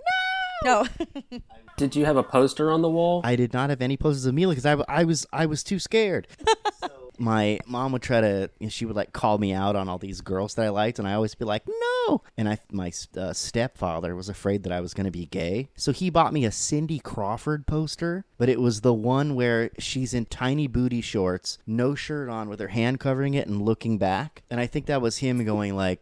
[0.64, 0.86] No.
[1.76, 3.22] Did you have a poster on the wall?
[3.24, 5.64] I did not have any posters of Milla because I, w- I was I was
[5.64, 6.28] too scared.
[7.18, 10.54] My mom would try to she would like call me out on all these girls
[10.54, 12.22] that I liked, and I always be like no.
[12.36, 15.92] And I my uh, stepfather was afraid that I was going to be gay, so
[15.92, 20.26] he bought me a Cindy Crawford poster, but it was the one where she's in
[20.26, 24.42] tiny booty shorts, no shirt on, with her hand covering it and looking back.
[24.50, 26.00] And I think that was him going like,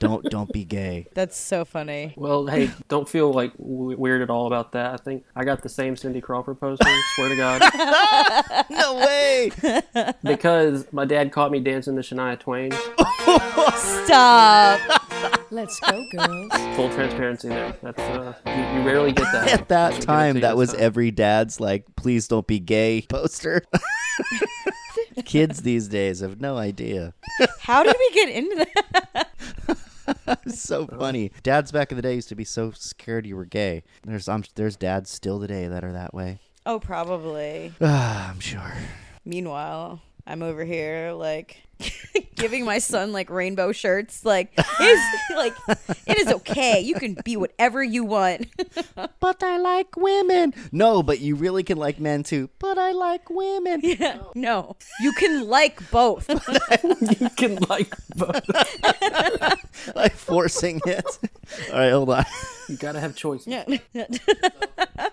[0.00, 2.14] "Don't don't be gay." That's so funny.
[2.16, 4.92] Well, hey, don't feel like w- weird at all about that.
[4.94, 6.88] I think I got the same Cindy Crawford poster.
[7.14, 9.52] swear to God, no way.
[10.24, 12.72] because my dad caught me dancing to Shania Twain.
[14.04, 14.80] Stop.
[15.52, 16.50] Let's go, girls.
[16.76, 17.74] Full transparency there.
[17.82, 19.48] That's uh, you, you rarely get that.
[19.48, 20.80] At that I'll give it to time, that was time.
[20.80, 23.62] every dad's like, "Please don't be gay" poster.
[25.24, 27.14] Kids these days have no idea.
[27.60, 28.66] How did we get into
[29.14, 29.28] that?
[30.48, 31.32] So funny.
[31.42, 33.82] Dads back in the day used to be so scared you were gay.
[34.02, 36.40] There's um, there's dads still today that are that way.
[36.66, 37.72] Oh, probably.
[37.80, 38.72] I'm sure.
[39.24, 41.62] Meanwhile, I'm over here like
[42.34, 44.24] giving my son like rainbow shirts.
[44.24, 45.54] Like, it's like
[46.06, 46.80] it is okay.
[46.80, 48.46] You can be whatever you want.
[49.20, 50.54] But I like women.
[50.72, 52.48] No, but you really can like men too.
[52.58, 53.80] But I like women.
[53.82, 54.18] yeah.
[54.34, 56.28] No, you can like both.
[57.20, 58.42] you can like both.
[59.94, 61.04] like forcing it.
[61.72, 62.24] All right, hold on.
[62.68, 63.46] You gotta have choices.
[63.92, 64.06] yeah.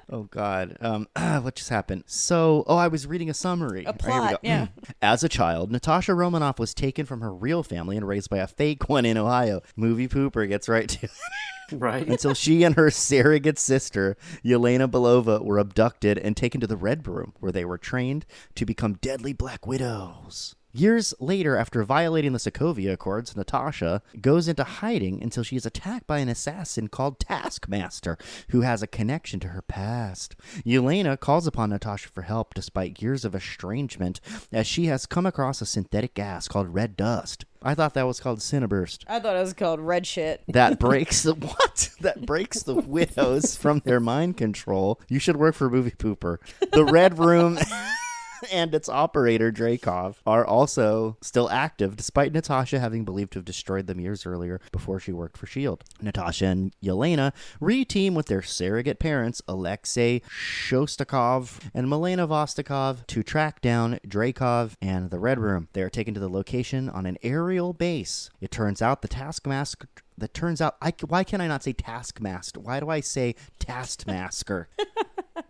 [0.09, 0.77] Oh God.
[0.79, 1.07] Um,
[1.43, 2.03] what just happened?
[2.07, 3.83] So, oh, I was reading a summary.
[3.83, 4.37] A All right, here we plot, go.
[4.43, 4.67] yeah.
[5.01, 8.47] As a child, Natasha Romanoff was taken from her real family and raised by a
[8.47, 9.61] fake one in Ohio.
[9.75, 11.11] Movie pooper gets right to it.
[11.69, 12.07] Right.
[12.07, 17.05] until she and her surrogate sister, Yelena Belova, were abducted and taken to the Red
[17.05, 20.55] Room, where they were trained to become deadly Black Widows.
[20.77, 26.05] Years later, after violating the Sokovia Accords, Natasha goes into hiding until she is attacked
[26.05, 28.15] by an assassin called Taskmaster,
[28.49, 30.35] who has a connection to her past.
[30.63, 35.61] Yelena calls upon Natasha for help despite years of estrangement, as she has come across
[35.61, 37.45] a synthetic gas called red dust.
[37.63, 40.43] I thought that was called Cinnaburst I thought it was called red shit.
[40.47, 41.89] that breaks the what?
[42.01, 45.01] That breaks the widows from their mind control.
[45.09, 46.37] You should work for Movie Pooper.
[46.71, 47.57] The Red Room
[48.52, 53.88] and its operator Dreykov are also still active, despite Natasha having believed to have destroyed
[53.88, 55.84] them years earlier before she worked for Shield.
[56.02, 63.62] Natasha and Yelena re-team with their surrogate parents Alexei Shostakov and Milena Vostokoff to track
[63.62, 65.67] down Dreykov and the Red Room.
[65.73, 68.30] They are taken to the location on an aerial base.
[68.41, 72.60] It turns out the Taskmaster that turns out I, why can I not say taskmaster?
[72.60, 74.67] Why do I say taskmaster?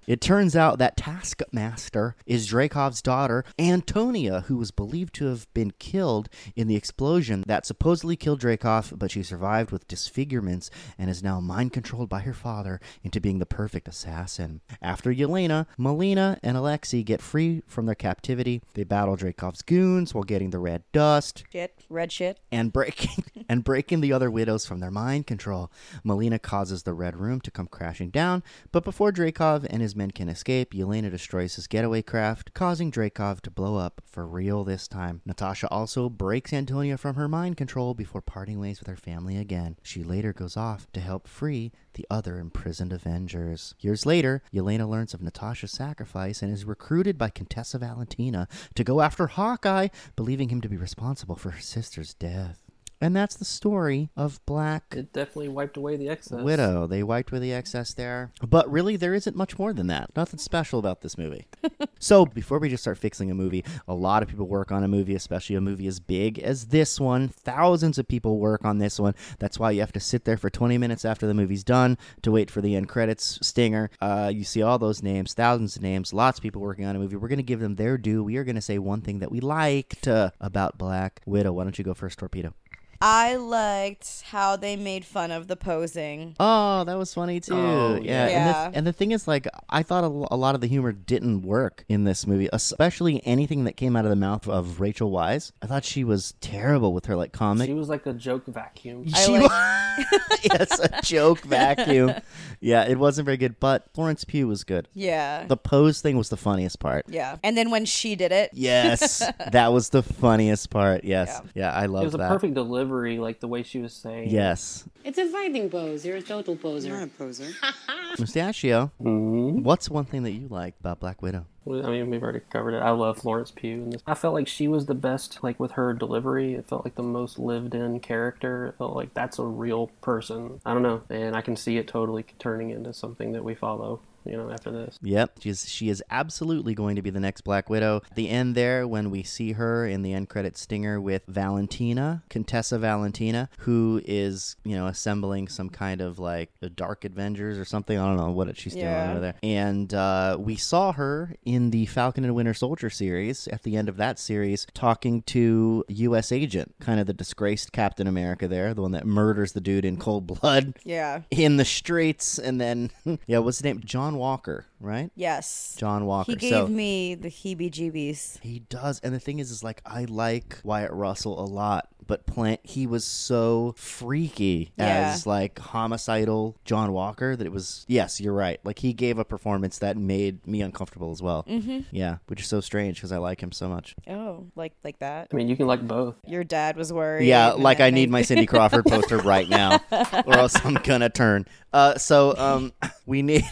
[0.07, 5.71] It turns out that Taskmaster is Dreykov's daughter, Antonia, who was believed to have been
[5.79, 11.21] killed in the explosion that supposedly killed Dreykov, but she survived with disfigurements and is
[11.21, 14.61] now mind controlled by her father into being the perfect assassin.
[14.81, 18.61] After Yelena, Melina and Alexei get free from their captivity.
[18.75, 21.83] They battle Dreykov's goons while getting the red dust Shit.
[21.89, 22.39] Red shit.
[22.49, 25.69] and breaking and breaking the other widows from their mind control.
[26.05, 28.41] Melina causes the Red Room to come crashing down,
[28.71, 33.41] but before Dreykov and his men can escape, Yelena destroys his getaway craft, causing Dreykov
[33.41, 35.21] to blow up for real this time.
[35.25, 39.75] Natasha also breaks Antonia from her mind control before parting ways with her family again.
[39.81, 43.73] She later goes off to help free the other imprisoned Avengers.
[43.79, 49.01] Years later, Yelena learns of Natasha's sacrifice and is recruited by Contessa Valentina to go
[49.01, 52.66] after Hawkeye, believing him to be responsible for her sister's death.
[52.99, 56.41] And that's the story of Black It definitely wiped away the excess.
[56.41, 56.87] Widow.
[56.87, 58.31] They wiped with the excess there.
[58.41, 60.15] But really, there isn't much more than that.
[60.15, 61.45] Nothing special about this movie.
[61.99, 64.87] so, before we just start fixing a movie, a lot of people work on a
[64.87, 67.27] movie, especially a movie as big as this one.
[67.27, 69.13] Thousands of people work on this one.
[69.37, 72.31] That's why you have to sit there for 20 minutes after the movie's done to
[72.31, 73.91] wait for the end credits stinger.
[74.01, 76.99] Uh, you see all those names, thousands of names, lots of people working on a
[76.99, 77.15] movie.
[77.15, 78.23] We're going to give them their due.
[78.23, 81.53] We are going to say one thing that we liked uh, about Black Widow.
[81.53, 82.53] Why don't you go first, Torpedo?
[83.01, 86.35] I liked how they made fun of the posing.
[86.39, 87.53] Oh, that was funny too.
[87.55, 88.65] Oh, yeah, yeah.
[88.65, 90.91] And, the, and the thing is, like, I thought a, a lot of the humor
[90.91, 95.11] didn't work in this movie, especially anything that came out of the mouth of Rachel
[95.11, 95.51] Weisz.
[95.61, 97.67] I thought she was terrible with her like comic.
[97.67, 99.05] She was like a joke vacuum.
[99.13, 102.13] I She like- wa- yes, a joke vacuum.
[102.59, 104.87] Yeah, it wasn't very good, but Florence Pugh was good.
[104.93, 105.45] Yeah.
[105.45, 107.05] The pose thing was the funniest part.
[107.09, 107.37] yeah.
[107.43, 109.19] And then when she did it, Yes,
[109.51, 111.03] that was the funniest part.
[111.03, 112.01] Yes, yeah, I love that.
[112.01, 112.29] It was a that.
[112.29, 114.29] perfect delivery, like the way she was saying.
[114.29, 116.05] Yes, It's a fighting pose.
[116.05, 116.89] You're a total poser.
[116.89, 117.51] Not a poser.
[118.19, 118.91] Mustachio.
[119.01, 119.63] Mm-hmm.
[119.63, 121.45] What's one thing that you like about Black Widow?
[121.67, 122.79] I mean, we've already covered it.
[122.81, 124.01] I love Florence Pugh in this.
[124.07, 126.53] I felt like she was the best, like with her delivery.
[126.53, 128.67] It felt like the most lived-in character.
[128.67, 130.61] It felt like that's a real person.
[130.65, 133.99] I don't know, and I can see it totally turning into something that we follow.
[134.25, 134.97] You know, after this.
[135.01, 138.01] Yep, she's she is absolutely going to be the next Black Widow.
[138.09, 142.23] At the end there, when we see her in the end credit stinger with Valentina,
[142.29, 147.65] Contessa Valentina, who is you know assembling some kind of like the Dark Avengers or
[147.65, 147.97] something.
[147.97, 149.11] I don't know what she's doing Yeah.
[149.11, 149.35] over there.
[149.43, 153.47] And uh, we saw her in the Falcon and Winter Soldier series.
[153.47, 156.31] At the end of that series, talking to U.S.
[156.31, 159.97] agent, kind of the disgraced Captain America there, the one that murders the dude in
[159.97, 161.21] cold blood yeah.
[161.31, 162.91] in the streets, and then
[163.25, 163.81] yeah, what's his name?
[163.83, 165.11] John Walker, right?
[165.15, 165.75] Yes.
[165.77, 166.31] John Walker.
[166.31, 168.39] He gave so me the heebie jeebies.
[168.41, 172.25] he does, and the thing is, is like I like Wyatt Russell a lot, but
[172.25, 175.11] Plant he was so freaky Yeah.
[175.13, 177.85] as like homicidal John Walker that it was.
[177.87, 178.59] Yes, you're right.
[178.63, 181.43] Like he gave a performance that made me uncomfortable as well.
[181.49, 181.79] Mm-hmm.
[181.91, 183.95] Yeah, which is so strange because I like him so much.
[184.07, 185.27] Oh, like like that.
[185.31, 186.15] I mean, you can like both.
[186.25, 187.27] Your dad was worried.
[187.27, 189.79] Yeah, like then I need my Cindy Crawford poster right now,
[190.25, 191.45] or else I'm gonna turn.
[191.73, 192.71] Uh, so um,
[193.05, 193.43] we need.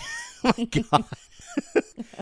[0.50, 1.06] oh my God.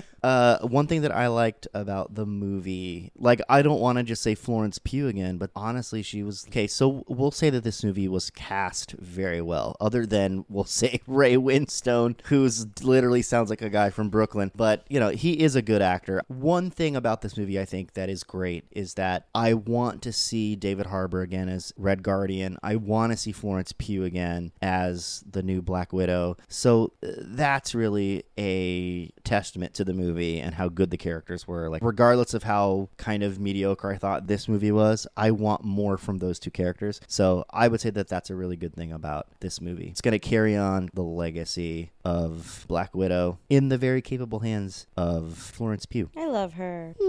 [0.23, 4.23] Uh, one thing that I liked about the movie, like I don't want to just
[4.23, 6.65] say Florence Pugh again, but honestly, she was okay.
[6.65, 11.35] So we'll say that this movie was cast very well, other than we'll say Ray
[11.35, 15.61] Winstone, who's literally sounds like a guy from Brooklyn, but you know he is a
[15.61, 16.21] good actor.
[16.29, 20.13] One thing about this movie I think that is great is that I want to
[20.13, 22.57] see David Harbour again as Red Guardian.
[22.63, 26.37] I want to see Florence Pugh again as the new Black Widow.
[26.47, 31.69] So uh, that's really a testament to the movie and how good the characters were.
[31.69, 35.97] Like, regardless of how kind of mediocre I thought this movie was, I want more
[35.97, 37.01] from those two characters.
[37.07, 39.87] So I would say that that's a really good thing about this movie.
[39.87, 44.87] It's going to carry on the legacy of Black Widow in the very capable hands
[44.97, 46.09] of Florence Pugh.
[46.15, 46.95] I love her.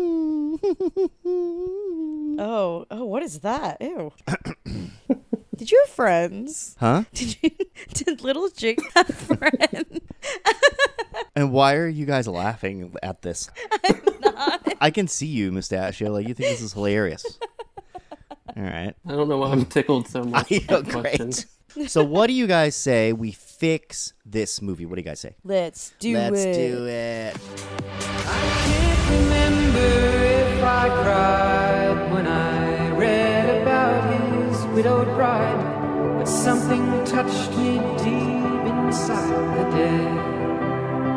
[2.39, 3.79] oh, oh, what is that?
[3.81, 4.13] Ew.
[5.57, 6.77] Did you have friends?
[6.81, 7.05] Huh?
[7.13, 7.51] Did you?
[7.95, 10.01] Did little Jake have friends?
[11.37, 13.51] And why are you guys laughing at this?
[14.81, 16.13] I can see you, Mustachio.
[16.13, 17.25] Like, you think this is hilarious.
[18.57, 18.95] All right.
[19.07, 20.53] I don't know why I'm tickled so much.
[20.53, 21.47] I by know, great.
[21.89, 24.87] So, what do you guys say we fix this movie?
[24.87, 25.35] What do you guys say?
[25.43, 26.33] Let's do it.
[26.33, 26.55] Let's it.
[26.55, 27.37] do it.
[29.11, 37.79] remember if I cried when I read about his widowed bride, but something touched me
[37.99, 40.34] deep inside the day.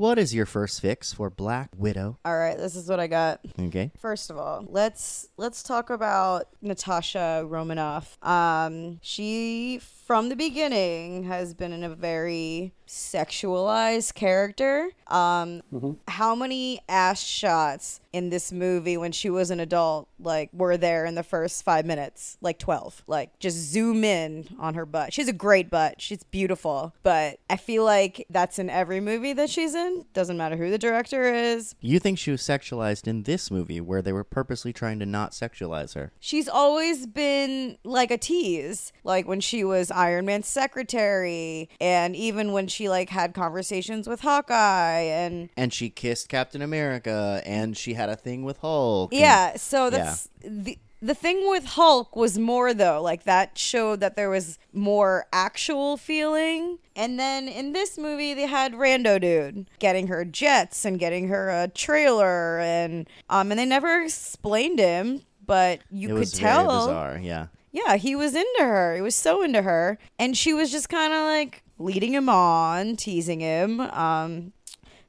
[0.00, 2.18] what is your first fix for Black Widow?
[2.24, 3.40] All right, this is what I got.
[3.58, 3.90] Okay.
[3.98, 8.16] First of all, let's let's talk about Natasha Romanoff.
[8.24, 14.90] Um, she from the beginning has been in a very sexualized character.
[15.06, 15.92] Um, Mm-hmm.
[16.08, 21.04] how many ass shots in this movie when she was an adult like were there
[21.04, 22.38] in the first five minutes?
[22.40, 23.02] Like twelve.
[23.06, 25.12] Like just zoom in on her butt.
[25.12, 26.00] She's a great butt.
[26.00, 29.89] She's beautiful, but I feel like that's in every movie that she's in.
[30.12, 31.74] Doesn't matter who the director is.
[31.80, 35.32] You think she was sexualized in this movie where they were purposely trying to not
[35.32, 36.12] sexualize her?
[36.20, 42.52] She's always been like a tease, like when she was Iron Man's secretary, and even
[42.52, 47.94] when she like had conversations with Hawkeye, and And she kissed Captain America and she
[47.94, 49.12] had a thing with Hulk.
[49.12, 49.56] and- yeah.
[49.56, 54.30] So that's the the thing with Hulk was more though, like that showed that there
[54.30, 56.78] was more actual feeling.
[56.94, 61.48] And then in this movie, they had Rando dude getting her jets and getting her
[61.48, 66.86] a trailer, and um, and they never explained him, but you it could was tell.
[66.86, 67.18] bizarre.
[67.18, 67.46] Yeah.
[67.72, 68.96] Yeah, he was into her.
[68.96, 69.96] He was so into her.
[70.18, 73.80] And she was just kind of like leading him on, teasing him.
[73.80, 74.52] Um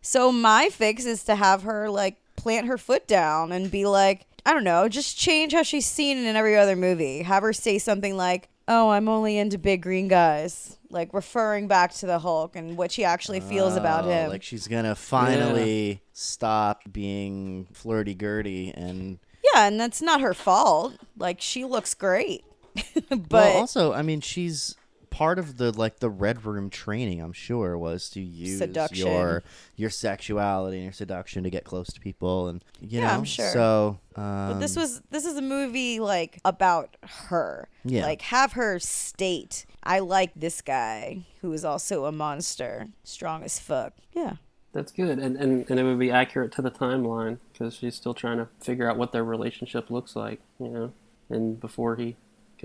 [0.01, 4.25] so my fix is to have her like plant her foot down and be like,
[4.45, 7.23] I don't know, just change how she's seen in every other movie.
[7.23, 11.93] Have her say something like, "Oh, I'm only into big green guys." Like referring back
[11.95, 14.29] to the Hulk and what she actually feels about Oh, him.
[14.29, 19.19] Like she's gonna finally stop being flirty girty and
[19.53, 20.93] yeah, and that's not her fault.
[21.17, 22.43] Like she looks great.
[23.09, 24.75] but well, also, I mean, she's
[25.11, 27.21] part of the like the red room training.
[27.21, 29.05] I'm sure was to use Seduction.
[29.07, 29.43] your
[29.75, 33.13] your sexuality and your seduction to get close to people, and you Yeah, know.
[33.13, 33.49] I'm sure.
[33.51, 36.97] So, um, But this was this is a movie like about
[37.27, 37.69] her.
[37.83, 38.03] Yeah.
[38.03, 43.59] Like have her state, I like this guy who is also a monster, strong as
[43.59, 43.93] fuck.
[44.13, 44.35] Yeah.
[44.73, 48.13] That's good, and, and and it would be accurate to the timeline because she's still
[48.13, 50.93] trying to figure out what their relationship looks like, you know,
[51.29, 52.15] and before he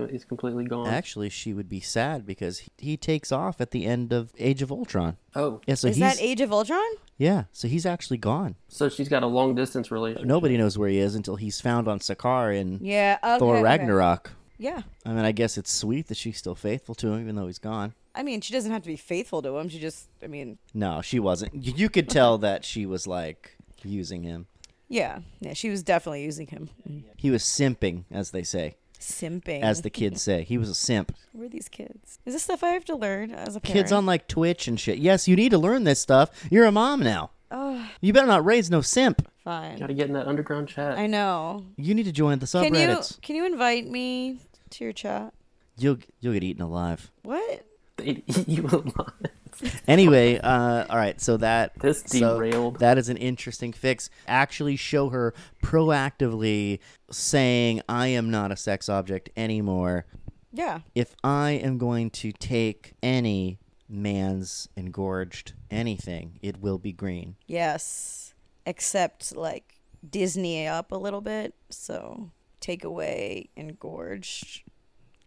[0.05, 0.87] he's completely gone.
[0.87, 4.61] actually she would be sad because he, he takes off at the end of Age
[4.61, 5.17] of Ultron.
[5.35, 6.85] Oh, Yeah, so is he's that Age of Ultron?
[7.17, 8.55] yeah, so he's actually gone.
[8.67, 10.27] so she's got a long distance relationship.
[10.27, 13.17] Nobody knows where he is until he's found on Sakaar in Yeah.
[13.23, 13.63] Okay, Thor okay.
[13.63, 14.31] Ragnarok.
[14.59, 14.81] Yeah.
[15.05, 17.59] I mean, I guess it's sweet that she's still faithful to him, even though he's
[17.59, 17.93] gone.
[18.15, 19.69] I mean, she doesn't have to be faithful to him.
[19.69, 21.53] She just, I mean, No, she wasn't.
[21.53, 24.47] You, you could tell that she was like using him.
[24.89, 25.53] yeah, yeah.
[25.53, 26.69] She was definitely using him,
[27.17, 29.61] He was simping, as they say, simping.
[29.61, 30.43] as the kids say.
[30.43, 31.15] He was a simp.
[31.35, 32.19] Who are these kids?
[32.25, 33.73] Is this stuff I have to learn as a parent?
[33.77, 34.97] Kids on like Twitch and shit.
[34.99, 36.29] Yes, you need to learn this stuff.
[36.51, 37.31] You're a mom now.
[37.49, 39.25] Oh, You better not raise no simp.
[39.43, 39.77] fine.
[39.79, 40.97] Got to get in that underground chat.
[40.97, 41.65] I know.
[41.77, 43.21] You need to join the Can you subreddits.
[43.21, 44.39] can you invite me
[44.71, 45.33] to your chat?
[45.77, 47.09] You'll you'll get eaten alive.
[47.23, 47.63] What?
[47.95, 49.31] They'd eat you alive.
[49.87, 51.19] Anyway, uh, all right.
[51.19, 54.09] So that This so that is an interesting fix.
[54.27, 55.33] Actually, show her
[55.63, 56.79] proactively
[57.09, 60.05] saying, "I am not a sex object anymore."
[60.51, 60.79] Yeah.
[60.95, 67.35] If I am going to take any man's engorged anything, it will be green.
[67.45, 68.33] Yes.
[68.65, 69.75] Except like
[70.07, 71.53] Disney up a little bit.
[71.69, 74.63] So take away engorged.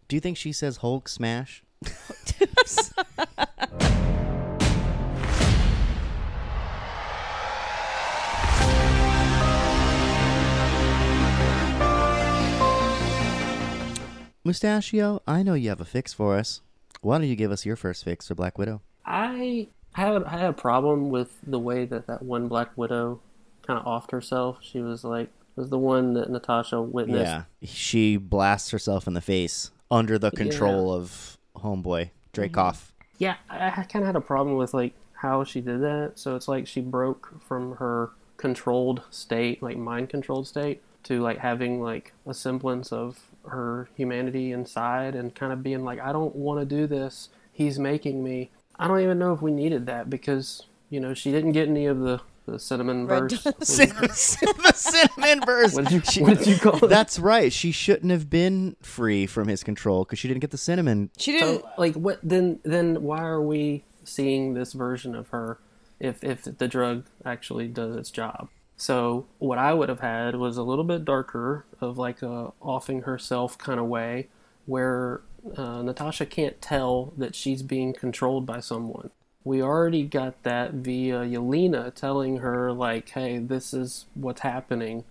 [0.07, 1.63] Do you think she says Hulk smash?
[14.43, 16.61] Mustachio, I know you have a fix for us.
[17.01, 18.81] Why don't you give us your first fix for Black Widow?
[19.05, 23.19] I had I had a problem with the way that that one Black Widow
[23.65, 24.57] kind of offed herself.
[24.61, 27.45] She was like was the one that Natasha witnessed.
[27.61, 32.51] Yeah, she blasts herself in the face under the control of homeboy Dreykov.
[32.53, 33.03] Mm-hmm.
[33.19, 36.13] Yeah, I, I kind of had a problem with like how she did that.
[36.15, 41.39] So it's like she broke from her controlled state, like mind controlled state, to like
[41.39, 46.35] having like a semblance of her humanity inside and kind of being like, I don't
[46.35, 47.29] want to do this.
[47.51, 48.49] He's making me.
[48.77, 51.85] I don't even know if we needed that because you know she didn't get any
[51.85, 53.43] of the the cinnamon Red verse.
[53.59, 55.75] the cinnamon verse.
[55.75, 56.87] What did you, what did you call it?
[56.87, 57.51] That's right.
[57.51, 61.11] She shouldn't have been free from his control because she didn't get the cinnamon.
[61.17, 62.59] She didn't So, like, what then?
[62.63, 65.59] Then why are we seeing this version of her
[65.99, 68.49] if if the drug actually does its job?
[68.81, 73.03] So what I would have had was a little bit darker of like a offing
[73.03, 74.29] herself kind of way,
[74.65, 75.21] where
[75.55, 79.11] uh, Natasha can't tell that she's being controlled by someone.
[79.43, 85.03] We already got that via Yelena telling her like, "Hey, this is what's happening."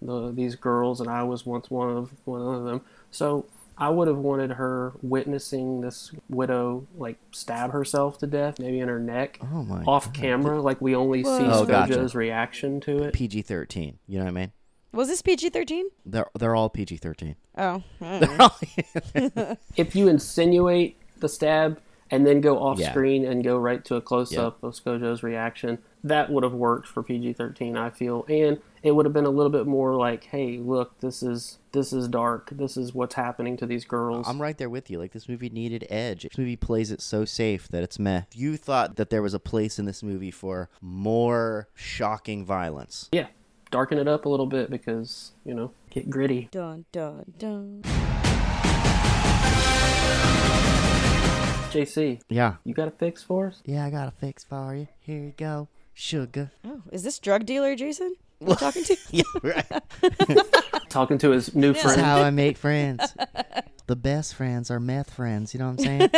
[0.00, 2.80] The, these girls and I was once one of one of them.
[3.10, 3.44] So
[3.80, 8.88] I would have wanted her witnessing this widow like stab herself to death, maybe in
[8.88, 12.08] her neck, Oh my off camera, like we only see Oh, gotcha.
[12.14, 13.14] Reaction to it.
[13.14, 13.98] PG thirteen.
[14.08, 14.52] You know what I mean?
[14.92, 15.86] Was this PG thirteen?
[16.04, 17.36] They're they're all PG thirteen.
[17.56, 17.82] Oh.
[18.00, 19.56] I.
[19.76, 22.90] If you insinuate the stab and then go off Yeah.
[22.90, 25.78] screen and go right to a close up of ScarJo's reaction.
[26.04, 29.30] That would have worked for PG thirteen, I feel, and it would have been a
[29.30, 32.50] little bit more like, "Hey, look, this is this is dark.
[32.50, 34.98] This is what's happening to these girls." I'm right there with you.
[34.98, 36.22] Like this movie needed edge.
[36.22, 38.22] This movie plays it so safe that it's meh.
[38.32, 43.08] You thought that there was a place in this movie for more shocking violence.
[43.10, 43.26] yeah,
[43.72, 46.48] darken it up a little bit because you know get gritty.
[46.52, 47.82] Dun dun dun.
[51.70, 52.54] JC, Yeah.
[52.64, 53.62] you got a fix for us?
[53.66, 54.88] Yeah, I got a fix for you.
[55.00, 55.68] Here you go.
[56.00, 56.52] Sugar.
[56.64, 58.14] Oh, is this drug dealer Jason?
[58.40, 58.96] We're talking to?
[59.10, 59.66] Yeah, right.
[60.88, 62.00] Talking to his new That's friend.
[62.00, 63.12] how I make friends.
[63.88, 65.52] the best friends are meth friends.
[65.52, 66.10] You know what I'm saying?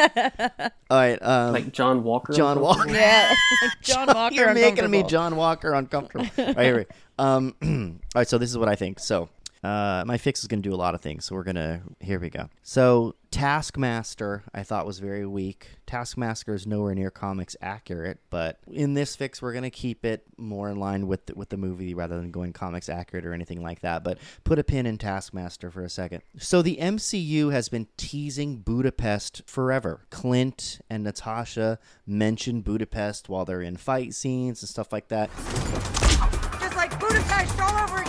[0.90, 1.18] All right.
[1.22, 2.34] Um, like John Walker.
[2.34, 2.90] John Walker.
[2.90, 3.34] yeah,
[3.82, 4.34] John Walker.
[4.34, 5.02] You're making me.
[5.02, 6.26] John Walker uncomfortable.
[6.38, 6.86] All right, here we-
[7.18, 7.54] um,
[8.14, 9.00] all right, so this is what I think.
[9.00, 9.28] So,
[9.62, 11.26] uh, my fix is going to do a lot of things.
[11.26, 12.48] So we're gonna here we go.
[12.62, 15.68] So Taskmaster, I thought was very weak.
[15.86, 20.70] Taskmaster is nowhere near comics accurate, but in this fix, we're gonna keep it more
[20.70, 23.80] in line with the, with the movie rather than going comics accurate or anything like
[23.80, 24.02] that.
[24.02, 26.22] But put a pin in Taskmaster for a second.
[26.38, 30.06] So the MCU has been teasing Budapest forever.
[30.10, 35.28] Clint and Natasha mention Budapest while they're in fight scenes and stuff like that.
[36.60, 37.99] Just like Budapest all over.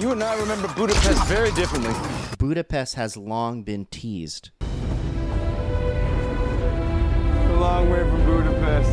[0.00, 1.92] You and I remember Budapest very differently.
[2.38, 4.48] Budapest has long been teased.
[4.62, 4.66] A
[7.60, 8.90] long way from Budapest.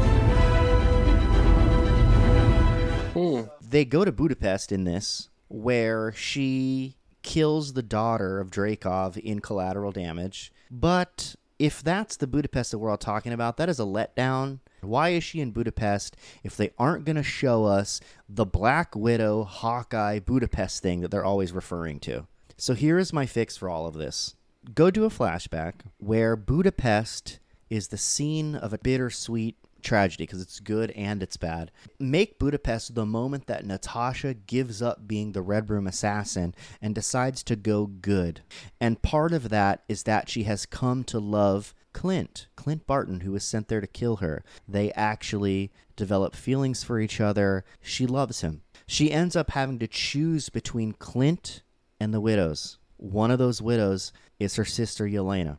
[3.13, 3.43] Hmm.
[3.65, 9.93] They go to Budapest in this, where she kills the daughter of Dreykov in collateral
[9.93, 10.51] damage.
[10.69, 14.59] But if that's the Budapest that we're all talking about, that is a letdown.
[14.81, 17.99] Why is she in Budapest if they aren't going to show us
[18.29, 22.27] the Black Widow, Hawkeye, Budapest thing that they're always referring to?
[22.57, 24.35] So here is my fix for all of this
[24.73, 27.39] go do a flashback where Budapest
[27.69, 31.71] is the scene of a bittersweet tragedy because it's good and it's bad.
[31.99, 37.43] Make Budapest the moment that Natasha gives up being the Red Room assassin and decides
[37.43, 38.41] to go good.
[38.79, 43.31] And part of that is that she has come to love Clint, Clint Barton, who
[43.31, 44.43] was sent there to kill her.
[44.67, 47.65] They actually develop feelings for each other.
[47.81, 48.61] She loves him.
[48.85, 51.63] She ends up having to choose between Clint
[51.99, 52.77] and the widows.
[52.97, 55.57] One of those widows is her sister Yelena.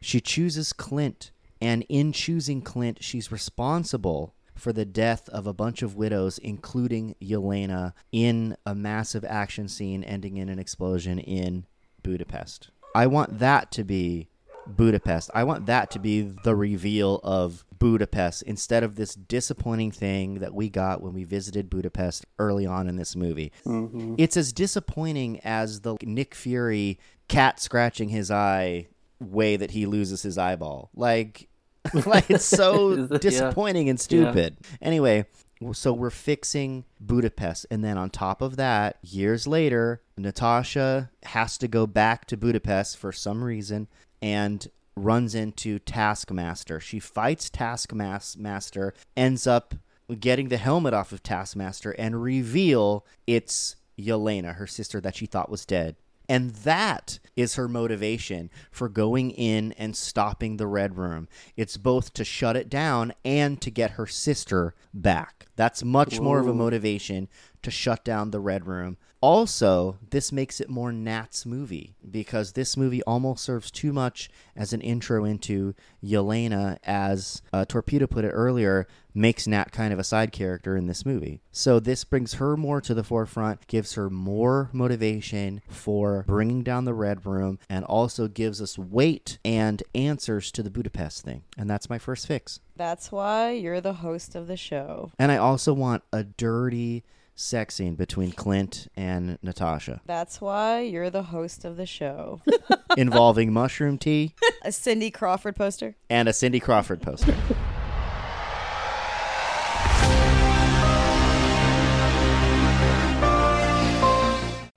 [0.00, 1.30] She chooses Clint,
[1.60, 7.14] and in choosing Clint, she's responsible for the death of a bunch of widows, including
[7.20, 11.66] Yelena, in a massive action scene ending in an explosion in
[12.02, 12.70] Budapest.
[12.94, 14.28] I want that to be
[14.66, 15.30] Budapest.
[15.34, 20.54] I want that to be the reveal of Budapest instead of this disappointing thing that
[20.54, 23.52] we got when we visited Budapest early on in this movie.
[23.64, 24.16] Mm-hmm.
[24.18, 26.98] It's as disappointing as the Nick Fury
[27.28, 28.88] cat scratching his eye
[29.20, 30.90] way that he loses his eyeball.
[30.94, 31.48] Like
[32.06, 33.18] like it's so Is it- yeah.
[33.18, 34.56] disappointing and stupid.
[34.82, 35.26] Anyway,
[35.72, 41.68] so we're fixing Budapest and then on top of that, years later, Natasha has to
[41.68, 43.88] go back to Budapest for some reason
[44.22, 46.80] and runs into Taskmaster.
[46.80, 49.74] She fights Taskmaster, ends up
[50.18, 55.50] getting the helmet off of Taskmaster and reveal it's Yelena, her sister that she thought
[55.50, 55.96] was dead.
[56.30, 61.26] And that is her motivation for going in and stopping the Red Room.
[61.56, 65.48] It's both to shut it down and to get her sister back.
[65.56, 67.28] That's much more of a motivation
[67.62, 68.96] to shut down the Red Room.
[69.20, 74.72] Also, this makes it more Nat's movie because this movie almost serves too much as
[74.72, 80.04] an intro into Yelena, as uh, Torpedo put it earlier, makes Nat kind of a
[80.04, 81.40] side character in this movie.
[81.50, 86.84] So this brings her more to the forefront, gives her more motivation for bringing down
[86.84, 91.42] the Red Room, and also gives us weight and answers to the Budapest thing.
[91.58, 92.60] And that's my first fix.
[92.76, 95.12] That's why you're the host of the show.
[95.18, 97.04] And I also want a dirty
[97.34, 102.42] sex scene between Clint and Natasha That's why you're the host of the show.
[102.98, 105.94] involving mushroom tea A Cindy Crawford poster.
[106.10, 107.34] and a Cindy Crawford poster.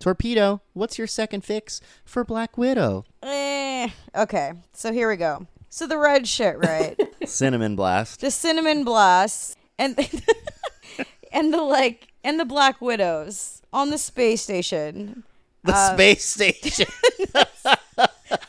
[0.04, 3.06] Torpedo, what's your second fix for Black Widow?
[3.22, 3.88] Eh.
[4.14, 5.48] Okay, so here we go.
[5.70, 7.00] So the red shit, right?
[7.26, 8.20] Cinnamon Blast.
[8.20, 9.98] the cinnamon blasts and
[11.32, 15.24] and the like and the black widows on the space station.
[15.64, 16.88] The space station.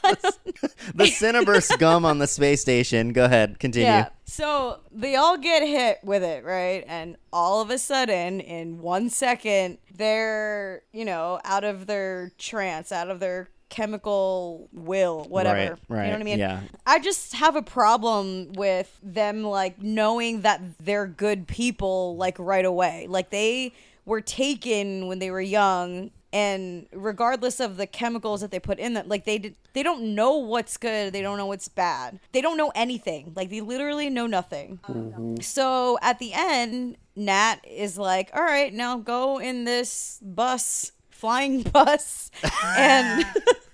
[0.03, 3.13] the Cinnaburst gum on the space station.
[3.13, 3.89] Go ahead, continue.
[3.89, 4.09] Yeah.
[4.25, 6.85] So they all get hit with it, right?
[6.87, 12.91] And all of a sudden, in one second, they're, you know, out of their trance,
[12.91, 15.57] out of their chemical will, whatever.
[15.57, 16.39] Right, right, You know what I mean?
[16.39, 16.61] yeah.
[16.87, 22.65] I just have a problem with them like knowing that they're good people like right
[22.65, 23.07] away.
[23.09, 23.73] Like they
[24.05, 28.95] were taken when they were young and regardless of the chemicals that they put in
[28.95, 32.19] them like they did, they don't know what's good, they don't know what's bad.
[32.33, 33.33] They don't know anything.
[33.37, 34.81] Like they literally know nothing.
[34.89, 35.37] Mm-hmm.
[35.43, 41.63] So at the end, Nat is like, "All right, now go in this bus, flying
[41.73, 42.33] bus
[42.67, 43.25] and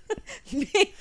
[0.53, 0.95] make,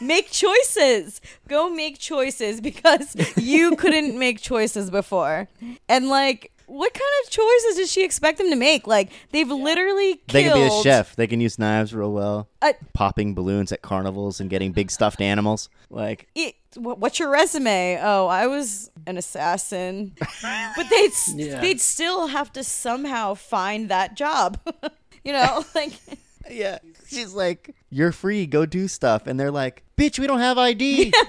[0.00, 1.20] make choices.
[1.46, 5.48] Go make choices because you couldn't make choices before."
[5.90, 8.86] And like what kind of choices does she expect them to make?
[8.86, 11.14] Like they've literally They can be a chef.
[11.14, 12.48] They can use knives real well.
[12.62, 15.68] Uh, Popping balloons at carnivals and getting big stuffed animals.
[15.90, 17.98] Like it, wh- what's your resume?
[18.02, 20.14] Oh, I was an assassin.
[20.42, 21.60] but they'd yeah.
[21.60, 24.58] they'd still have to somehow find that job.
[25.24, 25.92] you know, like
[26.50, 26.78] yeah.
[27.06, 28.46] She's like, "You're free.
[28.46, 31.12] Go do stuff." And they're like, "Bitch, we don't have ID."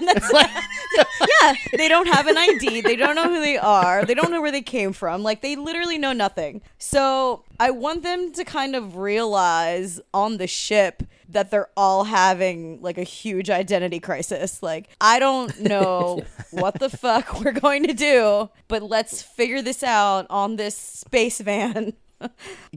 [1.42, 2.80] yeah, they don't have an ID.
[2.82, 4.04] They don't know who they are.
[4.04, 5.22] They don't know where they came from.
[5.22, 6.62] Like they literally know nothing.
[6.78, 12.80] So I want them to kind of realize on the ship that they're all having
[12.80, 14.62] like a huge identity crisis.
[14.62, 19.82] Like I don't know what the fuck we're going to do, but let's figure this
[19.82, 21.94] out on this space van.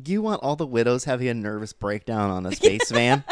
[0.05, 3.23] You want all the widows having a nervous breakdown on a space van?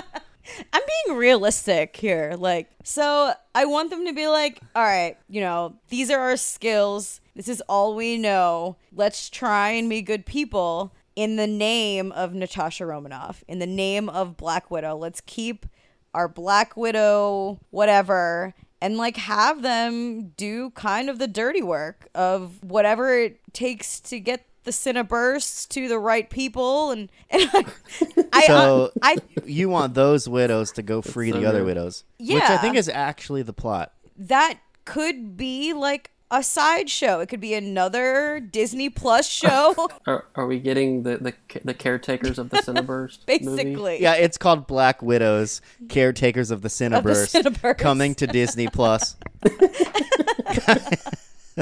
[0.73, 2.35] I'm being realistic here.
[2.37, 6.37] Like, so I want them to be like, all right, you know, these are our
[6.37, 7.19] skills.
[7.35, 8.77] This is all we know.
[8.93, 14.09] Let's try and be good people in the name of Natasha Romanoff, in the name
[14.09, 14.97] of Black Widow.
[14.97, 15.65] Let's keep
[16.13, 22.63] our Black Widow, whatever, and like have them do kind of the dirty work of
[22.63, 27.65] whatever it takes to get the Cineburst to the right people and, and I,
[28.33, 31.67] I, so I you want those widows to go free so the other good.
[31.67, 33.93] widows, which I think is actually the plot.
[34.17, 37.19] that could be like a side show.
[37.19, 39.89] It could be another Disney Plus show.
[40.07, 43.19] Are, are we getting the, the the caretakers of the Cineburst?
[43.43, 43.63] movie?
[43.63, 44.01] Basically.
[44.01, 47.77] Yeah, it's called Black Widows, caretakers of the Cineburst, Cineburst.
[47.77, 49.15] coming to Disney Plus.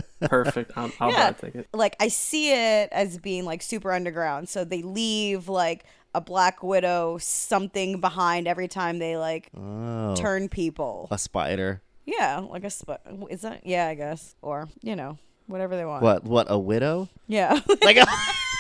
[0.22, 0.72] Perfect.
[0.76, 1.68] I'll, I'll buy a ticket.
[1.74, 4.50] Like I see it as being like super underground.
[4.50, 5.86] So they leave like
[6.16, 11.08] a Black Widow something behind every time they like Oh, turn people.
[11.12, 11.82] a spider.
[12.06, 14.36] Yeah, like a sp- is that yeah, I guess.
[14.42, 15.18] Or, you know,
[15.48, 16.04] whatever they want.
[16.04, 16.24] What?
[16.24, 16.48] What?
[16.50, 17.10] A widow?
[17.28, 17.60] Yeah.
[17.82, 18.06] Like a-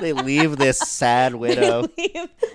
[0.00, 1.88] they leave this sad widow.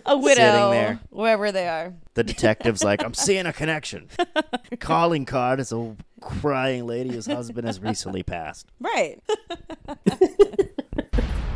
[0.06, 1.00] A widow there.
[1.10, 1.94] wherever they are.
[2.14, 4.10] The detective's like, I'm seeing a connection.
[4.80, 8.68] Calling card is a crying lady whose husband has recently passed.
[8.80, 9.22] Right.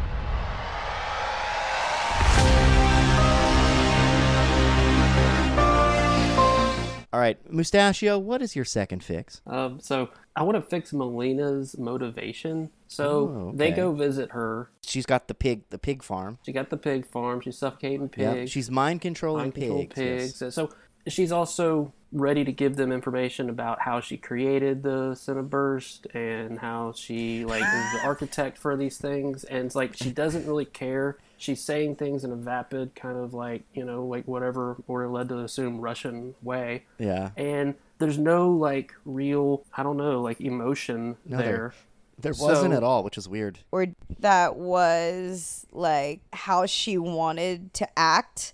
[7.15, 9.39] All right, Mustachio, what is your second fix?
[9.47, 12.71] Um, so I want to fix Melina's motivation.
[12.89, 14.69] So Oh, they go visit her.
[14.81, 16.39] She's got the pig, the pig farm.
[16.45, 17.39] She got the pig farm.
[17.39, 18.51] She's suffocating Yep, pigs.
[18.51, 20.41] she's mind controlling control pigs.
[20.41, 20.53] yes.
[20.55, 20.71] So
[21.07, 26.91] she's also ready to give them information about how she created the Cineburst and how
[26.97, 29.45] she like is the architect for these things.
[29.45, 31.15] And it's like she doesn't really care.
[31.37, 35.29] She's saying things in a vapid kind of like you know like whatever we're led
[35.29, 36.83] to assume Russian way.
[36.97, 37.31] Yeah.
[37.37, 41.45] And there's no like real I don't know like emotion No, there.
[41.45, 41.73] there-
[42.17, 43.59] There wasn't So- at all, which is weird.
[43.71, 43.87] or
[44.19, 48.53] that was like how she wanted to act.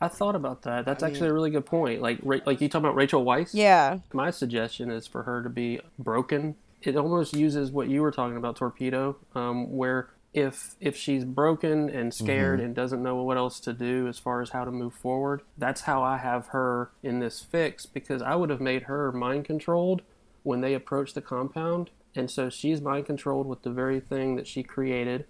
[0.00, 0.86] I thought about that.
[0.86, 2.00] That's actually a really good point.
[2.00, 3.50] Like, Ra- like you talking about Rachel Weisz.
[3.52, 3.98] Yeah.
[4.14, 6.54] My suggestion is for her to be broken.
[6.82, 11.88] It almost uses what you were talking about, torpedo, um, where if if she's broken
[11.90, 12.64] and scared Mhm.
[12.66, 15.82] and doesn't know what else to do as far as how to move forward, that's
[15.82, 20.02] how I have her in this fix because I would have made her mind controlled
[20.42, 24.46] when they approached the compound, and so she's mind controlled with the very thing that
[24.46, 25.26] she created,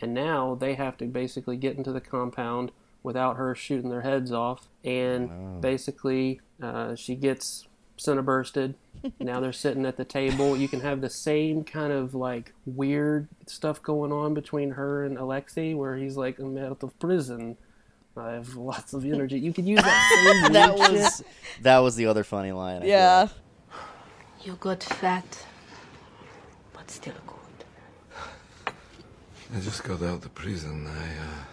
[0.00, 2.72] and now they have to basically get into the compound
[3.02, 7.66] without her shooting their heads off, and basically uh, she gets
[8.00, 8.74] cinebursted.
[9.20, 10.56] now they're sitting at the table.
[10.56, 15.16] You can have the same kind of like weird stuff going on between her and
[15.18, 17.56] Alexei, where he's like, "I'm out of prison.
[18.16, 21.22] I have lots of energy." You could use that same that was
[21.62, 22.82] that was the other funny line.
[22.82, 23.28] I Yeah.
[24.42, 25.46] You got fat,
[26.72, 28.74] but still good.
[29.54, 30.86] I just got out of prison.
[30.86, 31.44] I, uh.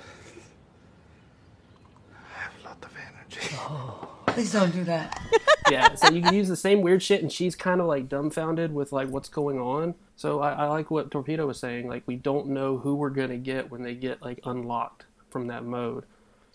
[2.14, 4.08] I have a lot of energy.
[4.38, 5.20] Please don't do that.
[5.72, 8.72] yeah, so you can use the same weird shit, and she's kind of like dumbfounded
[8.72, 9.96] with like what's going on.
[10.16, 11.90] So I, I like what Torpedo was saying.
[11.90, 15.66] Like we don't know who we're gonna get when they get like unlocked from that
[15.66, 16.06] mode.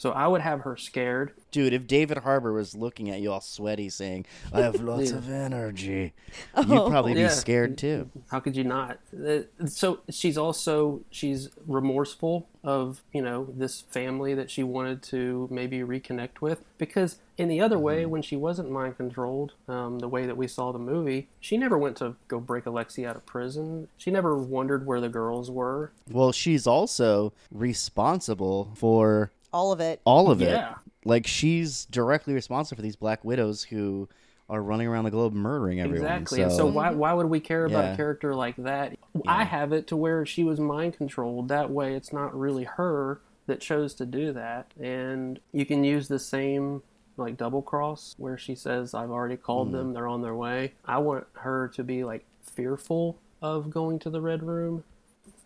[0.03, 1.30] So I would have her scared.
[1.53, 5.18] Dude, if David Harbour was looking at you all sweaty saying, I have lots Yeah.
[5.18, 6.12] of energy,
[6.57, 6.62] Oh.
[6.62, 7.28] you'd probably Yeah.
[7.28, 8.11] be scared too.
[8.28, 8.98] How could you not?
[9.16, 15.46] Uh, So she's also she's remorseful of you know this family that she wanted to
[15.53, 20.09] maybe reconnect with because in the other way when she wasn't mind controlled um, the
[20.09, 23.26] way that we saw the movie she never went to go break Alexei out of
[23.26, 29.80] prison she never wondered where the girls were Well, she's also responsible for All of
[29.80, 30.00] it.
[30.05, 30.50] all of it.
[30.50, 30.74] Yeah.
[31.05, 34.09] Like she's directly responsible for these black widows who
[34.48, 36.05] are running around the globe murdering everyone.
[36.07, 36.42] Exactly.
[36.42, 37.92] And so why why would we care about Yeah.
[37.92, 38.96] a character like that?
[39.26, 41.48] I have it to where she was mind controlled.
[41.48, 44.72] That way it's not really her that chose to do that.
[44.80, 46.82] And you can use the same
[47.16, 49.72] like double cross where she says I've already called Mm.
[49.72, 50.72] them, they're on their way.
[50.84, 54.84] I want her to be like fearful of going to the red room.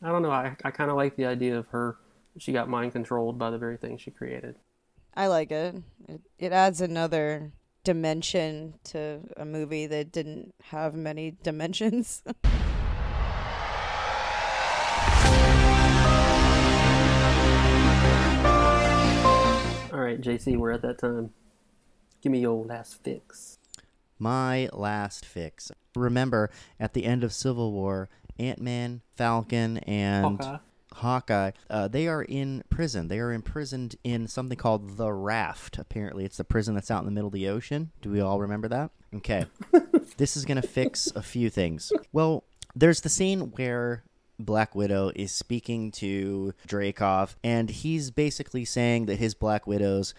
[0.02, 0.30] I don't know.
[0.30, 1.96] I I kind of like the idea of her
[2.38, 4.56] she got mind controlled by the very thing she created.
[5.14, 5.76] I like it.
[6.08, 7.52] It, it adds another
[7.84, 12.22] dimension to a movie that didn't have many dimensions.
[19.92, 21.30] All right, JC, we're at that time.
[22.20, 23.58] Give me your last fix.
[24.18, 25.70] My last fix.
[25.94, 28.08] Remember, at the end of Civil War,
[28.38, 30.58] Ant Man, Falcon, and Hawkeye.
[30.96, 33.08] Hawkeye, uh, they are in prison.
[33.08, 35.78] They are imprisoned in something called the Raft.
[35.78, 37.90] Apparently, it's the prison that's out in the middle of the ocean.
[38.02, 38.90] Do we all remember that?
[39.14, 39.46] Okay.
[40.16, 41.92] this is going to fix a few things.
[42.12, 42.44] Well,
[42.74, 44.04] there's the scene where
[44.38, 50.14] Black Widow is speaking to Dreykov, and he's basically saying that his Black Widows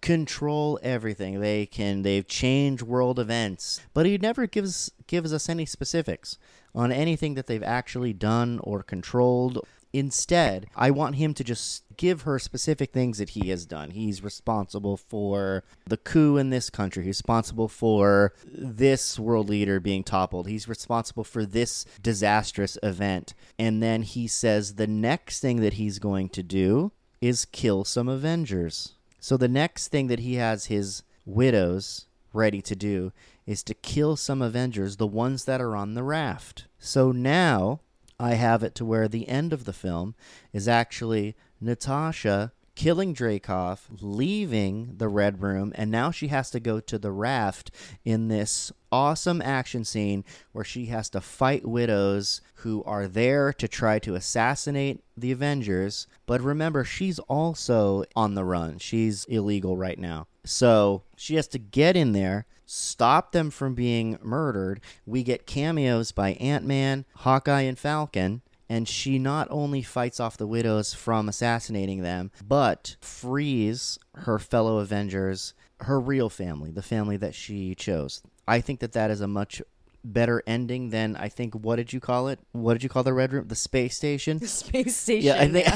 [0.00, 1.40] control everything.
[1.40, 6.38] They can they've changed world events, but he never gives gives us any specifics
[6.74, 9.60] on anything that they've actually done or controlled.
[9.92, 13.90] Instead, I want him to just give her specific things that he has done.
[13.90, 17.04] He's responsible for the coup in this country.
[17.04, 20.48] He's responsible for this world leader being toppled.
[20.48, 23.34] He's responsible for this disastrous event.
[23.58, 28.08] And then he says the next thing that he's going to do is kill some
[28.08, 28.94] Avengers.
[29.20, 33.12] So the next thing that he has his widows ready to do
[33.46, 36.66] is to kill some Avengers, the ones that are on the raft.
[36.78, 37.80] So now
[38.22, 40.14] I have it to where the end of the film
[40.52, 46.80] is actually Natasha killing Dreykov, leaving the Red Room, and now she has to go
[46.80, 47.70] to the raft
[48.04, 53.68] in this awesome action scene where she has to fight widows who are there to
[53.68, 56.06] try to assassinate the Avengers.
[56.24, 58.78] But remember, she's also on the run.
[58.78, 60.26] She's illegal right now.
[60.44, 64.80] So she has to get in there, stop them from being murdered.
[65.04, 68.40] We get cameos by Ant Man, Hawkeye, and Falcon.
[68.68, 74.78] And she not only fights off the widows from assassinating them, but frees her fellow
[74.78, 78.22] Avengers, her real family, the family that she chose.
[78.48, 79.60] I think that that is a much
[80.04, 81.54] better ending than I think.
[81.54, 82.38] What did you call it?
[82.52, 83.48] What did you call the Red Room?
[83.48, 84.40] The space station.
[84.46, 85.26] Space station.
[85.26, 85.68] Yeah, I think.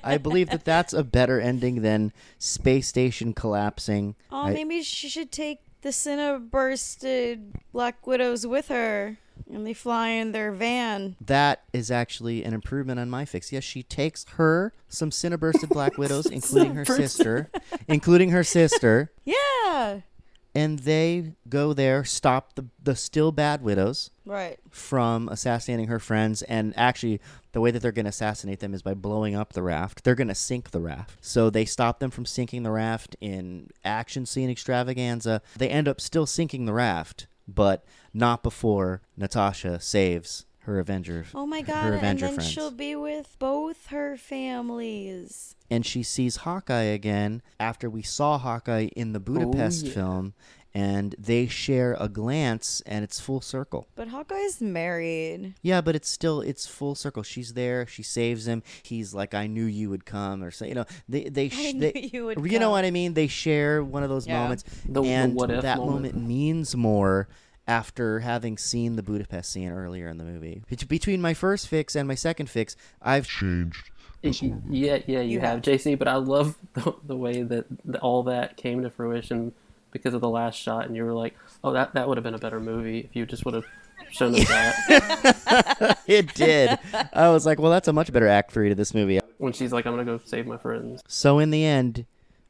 [0.04, 4.14] I believe that that's a better ending than space station collapsing.
[4.32, 9.16] Oh, I- maybe she should take the Cinebursted Black Widows with her,
[9.50, 11.14] and they fly in their van.
[11.24, 13.52] that is actually an improvement on my fix.
[13.52, 17.48] Yes, she takes her some Cinebursted Black Widows, including her sister,
[17.86, 20.00] including her sister, Yeah.
[20.58, 24.58] And they go there, stop the the still bad widows Right.
[24.70, 26.42] from assassinating her friends.
[26.42, 27.20] And actually,
[27.52, 30.02] the way that they're going to assassinate them is by blowing up the raft.
[30.04, 31.16] They're going to sink the raft.
[31.20, 35.42] So they stop them from sinking the raft in action scene extravaganza.
[35.56, 41.24] They end up still sinking the raft, but not before Natasha saves her Avenger.
[41.34, 42.50] Oh my her god, and Avenger then friends.
[42.50, 45.56] she'll be with both her families.
[45.70, 49.92] and she sees Hawkeye again after we saw Hawkeye in the oh, Budapest yeah.
[49.92, 50.34] film,
[50.74, 53.88] and they share a glance, and it's full circle.
[53.96, 55.54] But Hawkeye's married.
[55.62, 57.22] Yeah, but it's still it's full circle.
[57.22, 57.86] She's there.
[57.86, 58.62] She saves him.
[58.82, 60.64] He's like, "I knew you would come," or so.
[60.66, 63.14] You know, they they I sh- knew they, you would You know what I mean?
[63.14, 64.42] They share one of those Yeah.
[64.42, 66.14] moments, The- the and what if that moment.
[66.14, 67.28] moment means more
[67.68, 70.62] after having seen the Budapest scene earlier in the movie.
[70.88, 73.90] Between my first fix and my second fix, I've changed.
[74.22, 75.96] Yeah, yeah, you, You have, JC.
[75.96, 77.66] But I love the, the way that
[78.00, 79.52] all that came to fruition
[79.92, 82.34] because of the last shot, and you were like, "Oh, that that would have been
[82.34, 83.66] a better movie if you just would have
[84.10, 86.78] shown us that." it did.
[87.12, 89.20] I was like, well, that's a much better act three to this movie.
[89.36, 92.06] when she's like, "I'm gonna go save my friends." So in the end,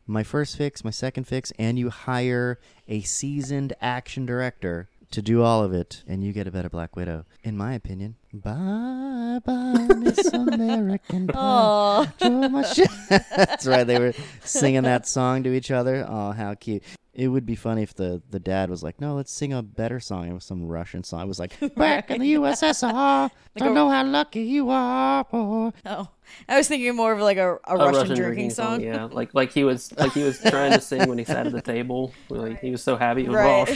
[0.07, 2.59] my first fix, my second fix, and you hire
[2.89, 6.95] a seasoned action director to do all of it, and you get a better Black
[6.97, 8.17] Widow, in my opinion.
[8.33, 11.39] Bye bye, Miss American Pie.
[11.39, 12.05] Aw.
[12.19, 13.85] Throw my shit- That's right.
[13.85, 14.13] They were
[14.45, 16.05] singing that song to each other.
[16.09, 16.83] Oh, how cute!
[17.19, 19.99] It would be funny if the, the dad was like, "No, let's sing a better
[19.99, 21.23] song." It was some Russian song.
[21.23, 25.25] It was like, "Back in the USSR, I don't a- know how lucky you are,
[25.25, 26.09] boy." Oh,
[26.49, 28.83] I was thinking more of like a, a, Russian, drinking, song.
[28.83, 31.53] Yeah, like like he was like he was trying to sing when he sat at
[31.53, 32.13] the table.
[32.29, 33.23] Like he was so happy.
[33.23, 33.67] He was Right.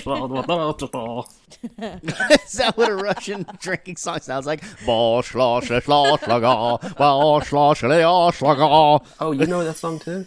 [2.47, 4.63] Is that what a Russian drinking song sounds like?
[9.19, 10.27] Oh, you know that song too?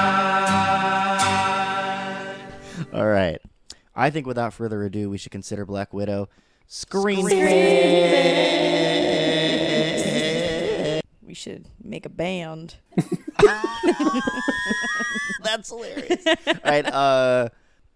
[4.01, 6.27] I think without further ado, we should consider Black Widow.
[6.65, 7.23] Screen.
[11.21, 12.77] We should make a band.
[15.43, 16.25] That's hilarious.
[16.25, 16.85] All right.
[16.87, 17.49] Uh,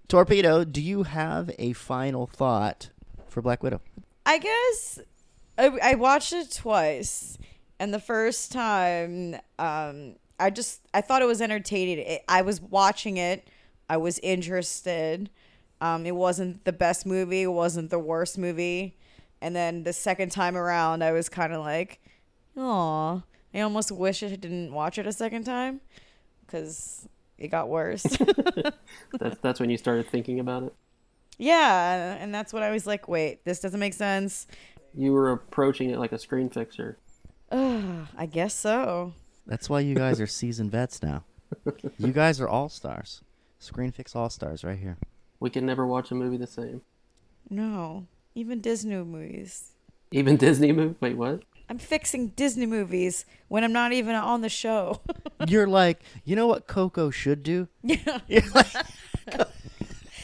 [0.07, 2.91] Torpedo, do you have a final thought
[3.27, 3.81] for Black Widow?
[4.27, 4.99] I guess
[5.57, 7.39] I, I watched it twice,
[7.79, 11.97] and the first time, um, I just I thought it was entertaining.
[11.97, 13.47] It, I was watching it,
[13.89, 15.31] I was interested.
[15.81, 18.97] Um, it wasn't the best movie, it wasn't the worst movie,
[19.41, 21.99] and then the second time around, I was kind of like,
[22.57, 23.21] "Aw,
[23.53, 25.81] I almost wish I didn't watch it a second time,
[26.45, 27.07] because
[27.37, 28.03] it got worse."
[29.19, 30.73] That's that's when you started thinking about it.
[31.37, 34.47] yeah, and that's when I was like, "Wait, this doesn't make sense."
[34.93, 36.97] You were approaching it like a screen fixer.
[37.51, 39.13] Ugh, I guess so.
[39.45, 41.25] That's why you guys are seasoned vets now.
[41.99, 43.21] You guys are all stars.
[43.59, 44.97] Screen Fix All Stars right here.
[45.39, 46.81] We can never watch a movie the same.
[47.49, 49.71] No, even Disney movies.
[50.11, 50.95] Even Disney movie.
[50.99, 51.43] Wait, what?
[51.69, 55.01] I'm fixing Disney movies when I'm not even on the show.
[55.47, 57.67] You're like, you know what Coco should do?
[57.83, 58.19] yeah.
[58.53, 58.67] Like,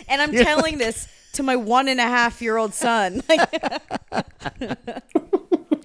[0.08, 3.24] And I'm You're telling this to my one and a half year old son.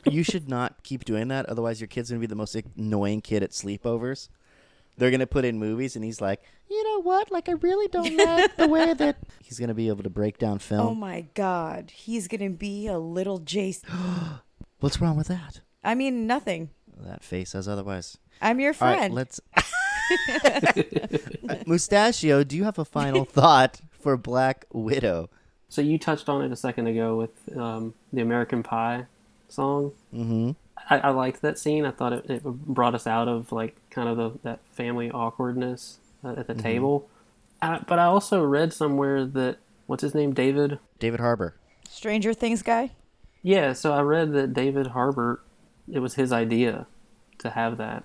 [0.04, 1.46] you should not keep doing that.
[1.46, 4.28] Otherwise, your kid's gonna be the most annoying kid at sleepovers.
[4.96, 7.30] They're gonna put in movies, and he's like, you know what?
[7.30, 10.58] Like, I really don't like the way that he's gonna be able to break down
[10.58, 10.86] film.
[10.86, 11.90] oh my God.
[11.94, 13.88] He's going to be a little Jason.
[14.80, 15.60] What's wrong with that?
[15.84, 16.70] I mean, nothing.
[16.98, 18.18] That face says otherwise.
[18.42, 19.14] I'm your All right, friend.
[19.14, 19.40] let's.
[21.66, 25.30] Mustachio, do you have a final thought for Black Widow?
[25.68, 29.06] So you touched on it a second ago with um, the American Pie
[29.48, 29.92] song.
[30.14, 30.50] Mm-hmm.
[30.88, 31.84] I, I liked that scene.
[31.84, 35.98] I thought it, it brought us out of like kind of the, that family awkwardness
[36.24, 36.62] uh, at the Mhm.
[36.62, 37.08] table.
[37.62, 39.56] Uh, but I also read somewhere that
[39.86, 40.78] what's his name, David.
[40.98, 41.54] David Harbour.
[41.88, 42.90] Stranger Things guy?
[43.42, 45.40] Yeah, so I read that David Harbour,
[45.90, 46.86] it was his idea
[47.38, 48.04] to have that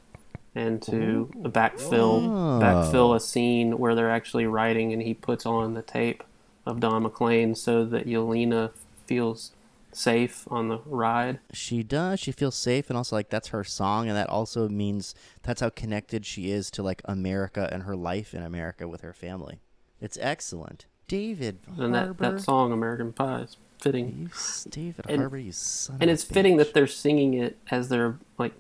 [0.53, 2.59] and to backfill Oh.
[2.61, 6.23] backfill a scene where they're actually writing and he puts on the tape
[6.65, 8.71] of Don McLean so that Yelena
[9.05, 9.51] feels
[9.93, 11.39] safe on the ride.
[11.53, 12.19] She does.
[12.19, 15.13] She feels safe, and also like that's her song, and that also means
[15.43, 19.13] that's how connected she is to like America and her life in America with her
[19.13, 19.59] family.
[19.99, 22.31] It's excellent, David And that, Harbour.
[22.31, 24.29] that song American Pie is fitting.
[24.31, 27.57] You, David And- Harbour, you son and of it's a fitting that they're singing it
[27.69, 28.53] as they're like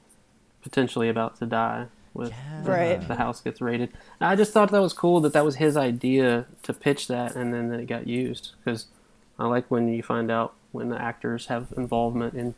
[0.61, 3.07] potentially about to die with Right.
[3.07, 5.77] the house gets raided And i just thought that was cool that that was his
[5.77, 8.87] idea to pitch that and then it got used because
[9.39, 12.53] i like when you find out when the actors have involvement in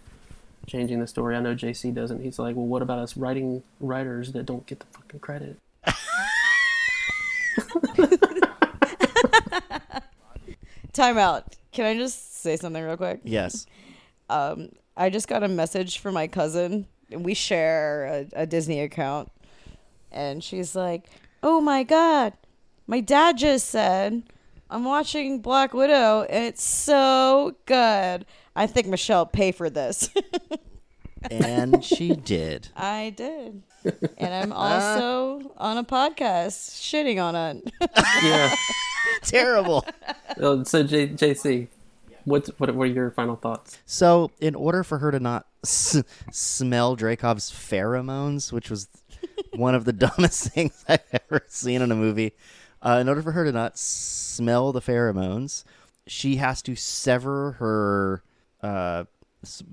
[0.66, 4.32] changing the story i know jc doesn't he's like well what about us writing writers
[4.32, 5.58] that don't get the fucking credit
[10.94, 11.56] Time out.
[11.72, 13.22] Can I just say something real quick?
[13.24, 13.66] Yes.
[14.30, 16.86] Um, I just got a message from my cousin.
[17.10, 19.32] We share a, a Disney account.
[20.12, 21.06] And she's like,
[21.42, 22.34] Oh my God,
[22.86, 24.24] my dad just said
[24.74, 28.26] I'm watching Black Widow and it's so good.
[28.56, 30.10] I think Michelle pay for this.
[31.30, 32.70] and she did.
[32.76, 33.62] I did.
[34.18, 37.72] And I'm also on a podcast shitting on it.
[38.24, 38.56] yeah
[39.22, 39.86] Terrible.
[40.40, 41.68] Oh, so J- jc
[42.26, 46.02] what's what were your final thoughts So, in order for her to not s-
[46.32, 48.88] smell Dreykov's pheromones, which was
[49.54, 52.34] one of the dumbest things I've ever seen in a movie,
[52.82, 53.78] uh, in order for her to not
[54.36, 55.64] smell the pheromones,
[56.08, 58.24] she has to sever her
[58.62, 59.06] uh,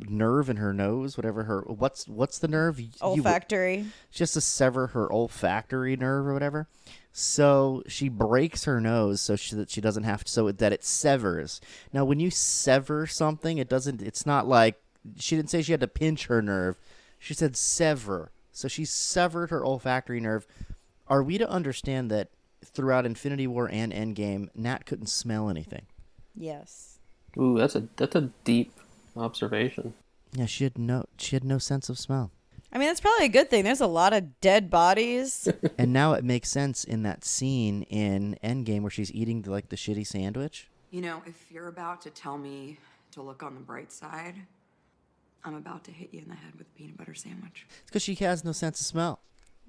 [0.08, 2.80] nerve in her nose, whatever her what's what's the nerve?
[2.80, 3.86] You- Olfactory.
[4.10, 6.68] just to sever her olfactory nerve or whatever.
[7.12, 10.84] So she breaks her nose so she, that she doesn't have to, so that it
[10.84, 11.60] severs.
[11.92, 14.00] Now, when you sever something, it doesn't.
[14.00, 14.80] It's not like
[15.18, 16.78] she didn't say she had to pinch her nerve.
[17.18, 18.30] She said sever.
[18.52, 20.46] So she severed her olfactory nerve.
[21.08, 22.28] Are we to understand that
[22.64, 25.86] throughout Infinity War and Endgame, Nat couldn't smell anything?
[26.34, 26.98] Yes.
[27.38, 28.72] Ooh, that's a that's a deep
[29.16, 29.94] observation.
[30.32, 31.04] Yeah, she had no.
[31.18, 32.30] She had no sense of smell.
[32.72, 33.64] I mean, that's probably a good thing.
[33.64, 35.48] There's a lot of dead bodies.
[35.78, 39.70] and now it makes sense in that scene in Endgame where she's eating the, like
[39.70, 40.68] the shitty sandwich.
[40.90, 42.78] You know, if you're about to tell me
[43.12, 44.36] to look on the bright side,
[45.44, 47.66] I'm about to hit you in the head with a peanut butter sandwich.
[47.80, 49.20] It's because she has no sense of smell.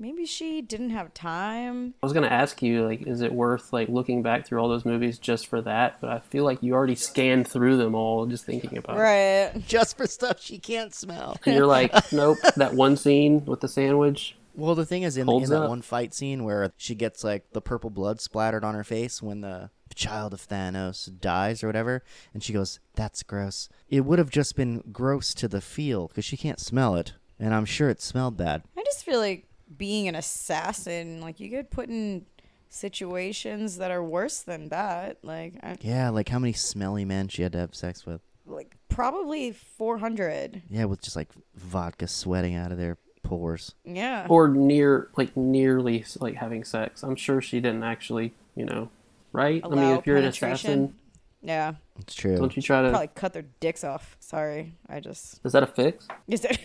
[0.01, 1.93] Maybe she didn't have time.
[2.01, 4.83] I was gonna ask you, like, is it worth like looking back through all those
[4.83, 6.01] movies just for that?
[6.01, 8.99] But I feel like you already scanned through them all just thinking about it.
[8.99, 9.67] Right.
[9.67, 11.37] Just for stuff she can't smell.
[11.45, 14.35] And you're like, nope, that one scene with the sandwich.
[14.55, 17.61] Well, the thing is, in, in that one fight scene where she gets like the
[17.61, 22.41] purple blood splattered on her face when the child of Thanos dies or whatever, and
[22.41, 26.37] she goes, "That's gross." It would have just been gross to the feel because she
[26.37, 28.63] can't smell it, and I'm sure it smelled bad.
[28.75, 29.45] I just feel like
[29.77, 32.25] being an assassin, like you get put in
[32.69, 35.17] situations that are worse than that.
[35.23, 38.21] Like, I, Yeah, like how many smelly men she had to have sex with.
[38.45, 40.63] like probably 400.
[40.69, 43.75] Yeah, with just like vodka sweating out of their pores.
[43.85, 44.25] Yeah.
[44.29, 47.03] Or near, like nearly, like having sex.
[47.03, 48.89] I'm sure she didn't actually, you know,
[49.31, 49.61] right?
[49.63, 50.51] I mean, if you're an penetration.
[50.71, 50.95] assassin,
[51.43, 51.73] Yeah.
[51.99, 52.37] It's true.
[52.37, 52.89] don't you try to?
[52.89, 54.15] Probably cut their dicks off.
[54.19, 54.75] Sorry.
[54.87, 55.39] I just.
[55.43, 56.07] Is that a fix?
[56.27, 56.59] Is it?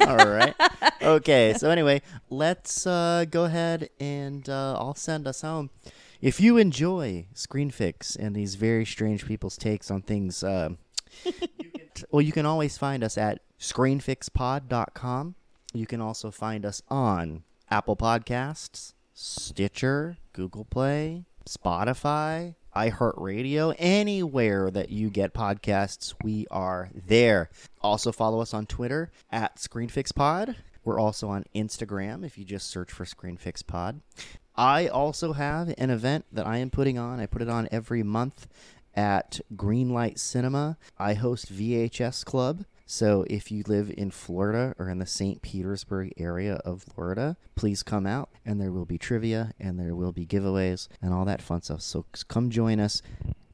[0.08, 0.54] All right.
[1.02, 1.54] Okay.
[1.56, 5.70] So anyway, let's uh, go ahead and uh, I'll send us home.
[6.20, 10.70] If you enjoy Screen Fix and these very strange people's takes on things, uh,
[12.10, 15.34] well, you can always find us at screenfixpod.com.
[15.72, 24.90] You can also find us on Apple Podcasts, Stitcher, Google Play, Spotify, iHeartRadio, anywhere that
[24.90, 27.50] you get podcasts, we are there.
[27.80, 30.56] Also follow us on Twitter at ScreenFixPod.
[30.84, 34.00] We're also on Instagram if you just search for ScreenFixPod.
[34.56, 37.20] I also have an event that I am putting on.
[37.20, 38.46] I put it on every month
[38.94, 40.76] at Greenlight Cinema.
[40.98, 42.64] I host VHS Club.
[42.92, 45.42] So if you live in Florida or in the St.
[45.42, 50.10] Petersburg area of Florida, please come out and there will be trivia and there will
[50.10, 51.82] be giveaways and all that fun stuff.
[51.82, 53.00] So come join us.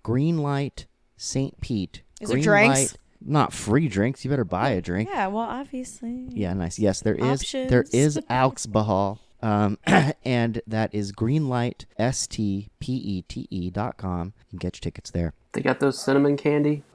[0.02, 0.86] Green light,
[1.18, 1.60] St.
[1.60, 2.00] Pete.
[2.18, 2.78] Is there drinks?
[2.78, 4.24] Greenlight- Not free drinks.
[4.24, 5.10] You better buy a drink.
[5.12, 6.28] yeah, well, obviously.
[6.30, 6.78] Yeah, nice.
[6.78, 7.92] Yes, there is there Options.
[7.92, 9.20] is alcohol.
[9.42, 9.76] Um,
[10.24, 14.32] and that is greenlight s t p e t e dot com.
[14.46, 15.34] You can get your tickets there.
[15.52, 16.84] They got those cinnamon candy.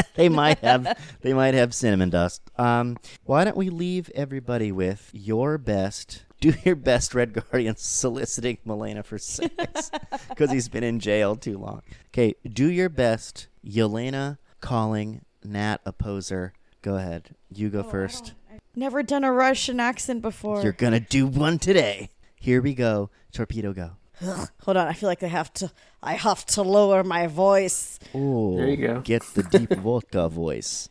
[0.14, 2.42] they might have they might have cinnamon dust.
[2.56, 6.24] Um, why don't we leave everybody with your best?
[6.40, 9.90] Do your best, Red Guardian, soliciting Melina for sex
[10.28, 11.82] because he's been in jail too long.
[12.08, 16.52] Okay, do your best, Yelena calling Nat a poser.
[16.82, 18.34] Go ahead, you go first.
[18.74, 20.62] Never done a Russian accent before.
[20.62, 22.10] You're gonna do one today.
[22.34, 23.10] Here we go.
[23.32, 23.92] Torpedo go.
[24.20, 25.70] Ugh, hold on, I feel like I have to.
[26.02, 28.00] I have to lower my voice.
[28.12, 29.00] Oh, There you go.
[29.02, 30.88] Get the deep vodka voice.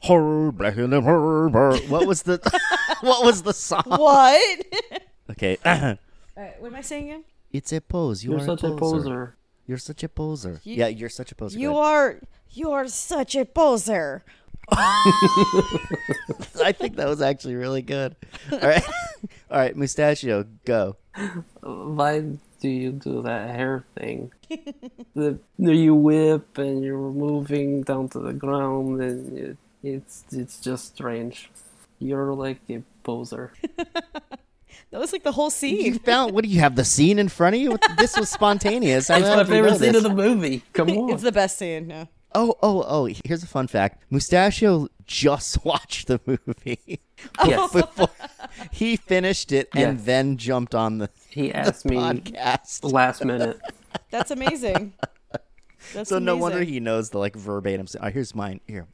[0.00, 1.48] Horror, black and horror.
[1.88, 2.38] What was the
[3.00, 3.82] What was the song?
[3.86, 4.66] What?
[5.30, 5.58] Okay.
[5.66, 5.98] Alright,
[6.58, 7.24] what am I saying again?
[7.52, 8.24] it's a pose.
[8.24, 9.36] You You're are such a poser.
[9.66, 10.60] You're such a poser.
[10.64, 11.58] You- yeah, you're such a poser.
[11.58, 12.18] You are.
[12.50, 14.24] You are such a poser.
[14.72, 18.16] I think that was actually really good.
[18.52, 18.84] All right.
[19.50, 20.96] All right, Mustachio, go.
[21.60, 24.32] Why do you do that hair thing?
[25.14, 30.94] the, you whip and you're moving down to the ground, and it, it's it's just
[30.94, 31.50] strange.
[31.98, 33.52] You're like a poser.
[34.90, 35.76] That was like the whole scene.
[35.76, 35.98] You scene.
[36.00, 37.76] found what do you have the scene in front of you?
[37.98, 39.08] This was spontaneous.
[39.08, 40.62] How It's the my did you favorite know scene of the movie.
[40.72, 41.10] Come on.
[41.10, 41.90] it's the best scene.
[41.90, 42.06] Yeah.
[42.34, 43.08] Oh, oh, oh!
[43.24, 47.00] Here's a fun fact: Mustachio just watched the movie.
[47.44, 47.72] Yes.
[47.72, 48.08] Before
[48.70, 50.04] he finished it and Yes.
[50.06, 52.90] then jumped on the, He the asked me podcast.
[52.92, 53.58] last minute.
[54.10, 54.94] That's amazing.
[55.94, 57.84] That's so no wonder he knows the like verbatim.
[57.86, 58.60] s- Uh, here's mine.
[58.66, 58.86] Here.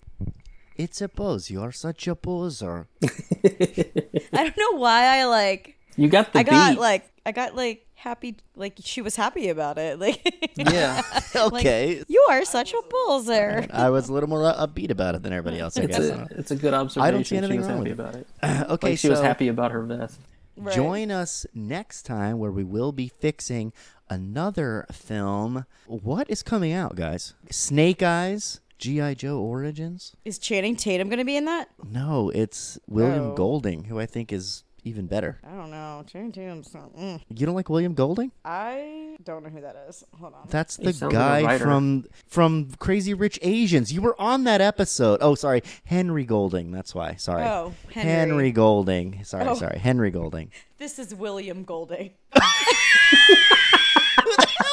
[0.77, 1.51] It's a pose.
[1.51, 2.89] You're such a poser.
[3.03, 5.77] I don't know why I like.
[5.97, 6.81] You got the I got beat.
[6.81, 7.11] like.
[7.27, 8.37] I got like happy.
[8.55, 9.99] Like she was happy about it.
[10.05, 10.21] Like.
[10.57, 11.03] yeah.
[11.37, 12.05] okay.
[12.07, 13.67] You are such a poser.
[13.73, 15.77] I was a little more uh, upbeat about it than everybody else.
[15.79, 16.09] I It's guess.
[16.11, 17.07] a, it's a good observation.
[17.09, 18.27] I don't see anything she was wrong happy with about it.
[18.71, 20.21] okay, like she was happy about her vest.
[20.57, 20.75] Right.
[20.75, 23.73] Join us next time where we will be fixing
[24.09, 25.65] another film.
[25.87, 27.35] What is coming out, guys?
[27.51, 30.15] Snake Eyes, GI Joe Origins.
[30.25, 31.71] Is Channing Tatum going to be in that?
[31.91, 33.35] No, it's William Oh.
[33.35, 35.39] Golding, who I think is even better.
[35.43, 36.05] I don't know.
[36.07, 36.95] Channing Tatum's not.
[36.97, 37.21] Mm.
[37.35, 38.31] You don't like William Golding?
[38.45, 40.05] I don't know who that is.
[40.21, 40.47] Hold on.
[40.51, 43.93] That's the sounds like guy from from Crazy Rich Asians.
[43.93, 45.19] You were on that episode.
[45.23, 46.71] Oh, sorry, Henry Golding.
[46.71, 47.15] That's why.
[47.15, 48.53] Sorry, Oh, Henry.
[48.53, 49.25] Golding.
[49.25, 49.55] Sorry, Oh.
[49.55, 50.51] sorry, Henry Golding.
[50.77, 52.11] This is William Golding.
[52.35, 52.43] How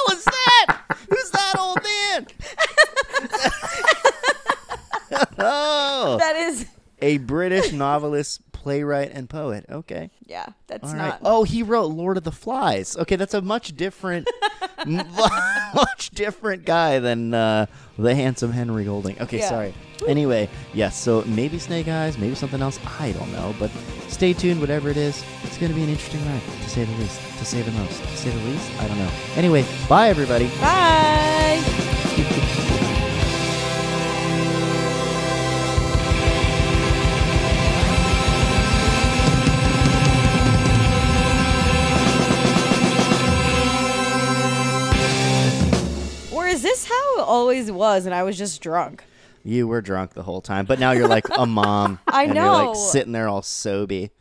[0.10, 0.82] was that?
[1.10, 2.28] Who's that old man?
[5.40, 6.66] oh, That is.
[7.02, 9.66] a British novelist, playwright, and poet.
[9.70, 10.10] Okay.
[10.26, 11.08] Yeah, that's All right.
[11.10, 11.20] not.
[11.24, 12.96] Oh, he wrote Lord of the Flies.
[12.96, 14.30] Okay, that's a much different,
[14.86, 17.66] much different guy than uh,
[17.98, 19.20] the handsome Henry Golding.
[19.22, 19.50] Okay, Yeah.
[19.50, 19.74] sorry.
[20.08, 21.00] Anyway, yes.
[21.00, 22.80] So maybe Snake Eyes, maybe something else.
[23.00, 23.70] I don't know, but
[24.08, 24.60] stay tuned.
[24.60, 27.20] Whatever it is, it's going to be an interesting ride, to say the least.
[27.40, 28.02] To say the most.
[28.02, 28.72] To say the least.
[28.82, 29.12] I don't know.
[29.36, 30.48] Anyway, bye everybody.
[30.60, 31.62] Bye.
[47.32, 49.04] Always was and I was just drunk?
[49.44, 52.00] You were drunk the whole time, but now you're like a mom.
[52.08, 52.72] I and You're know.
[52.72, 54.12] like sitting there all soby.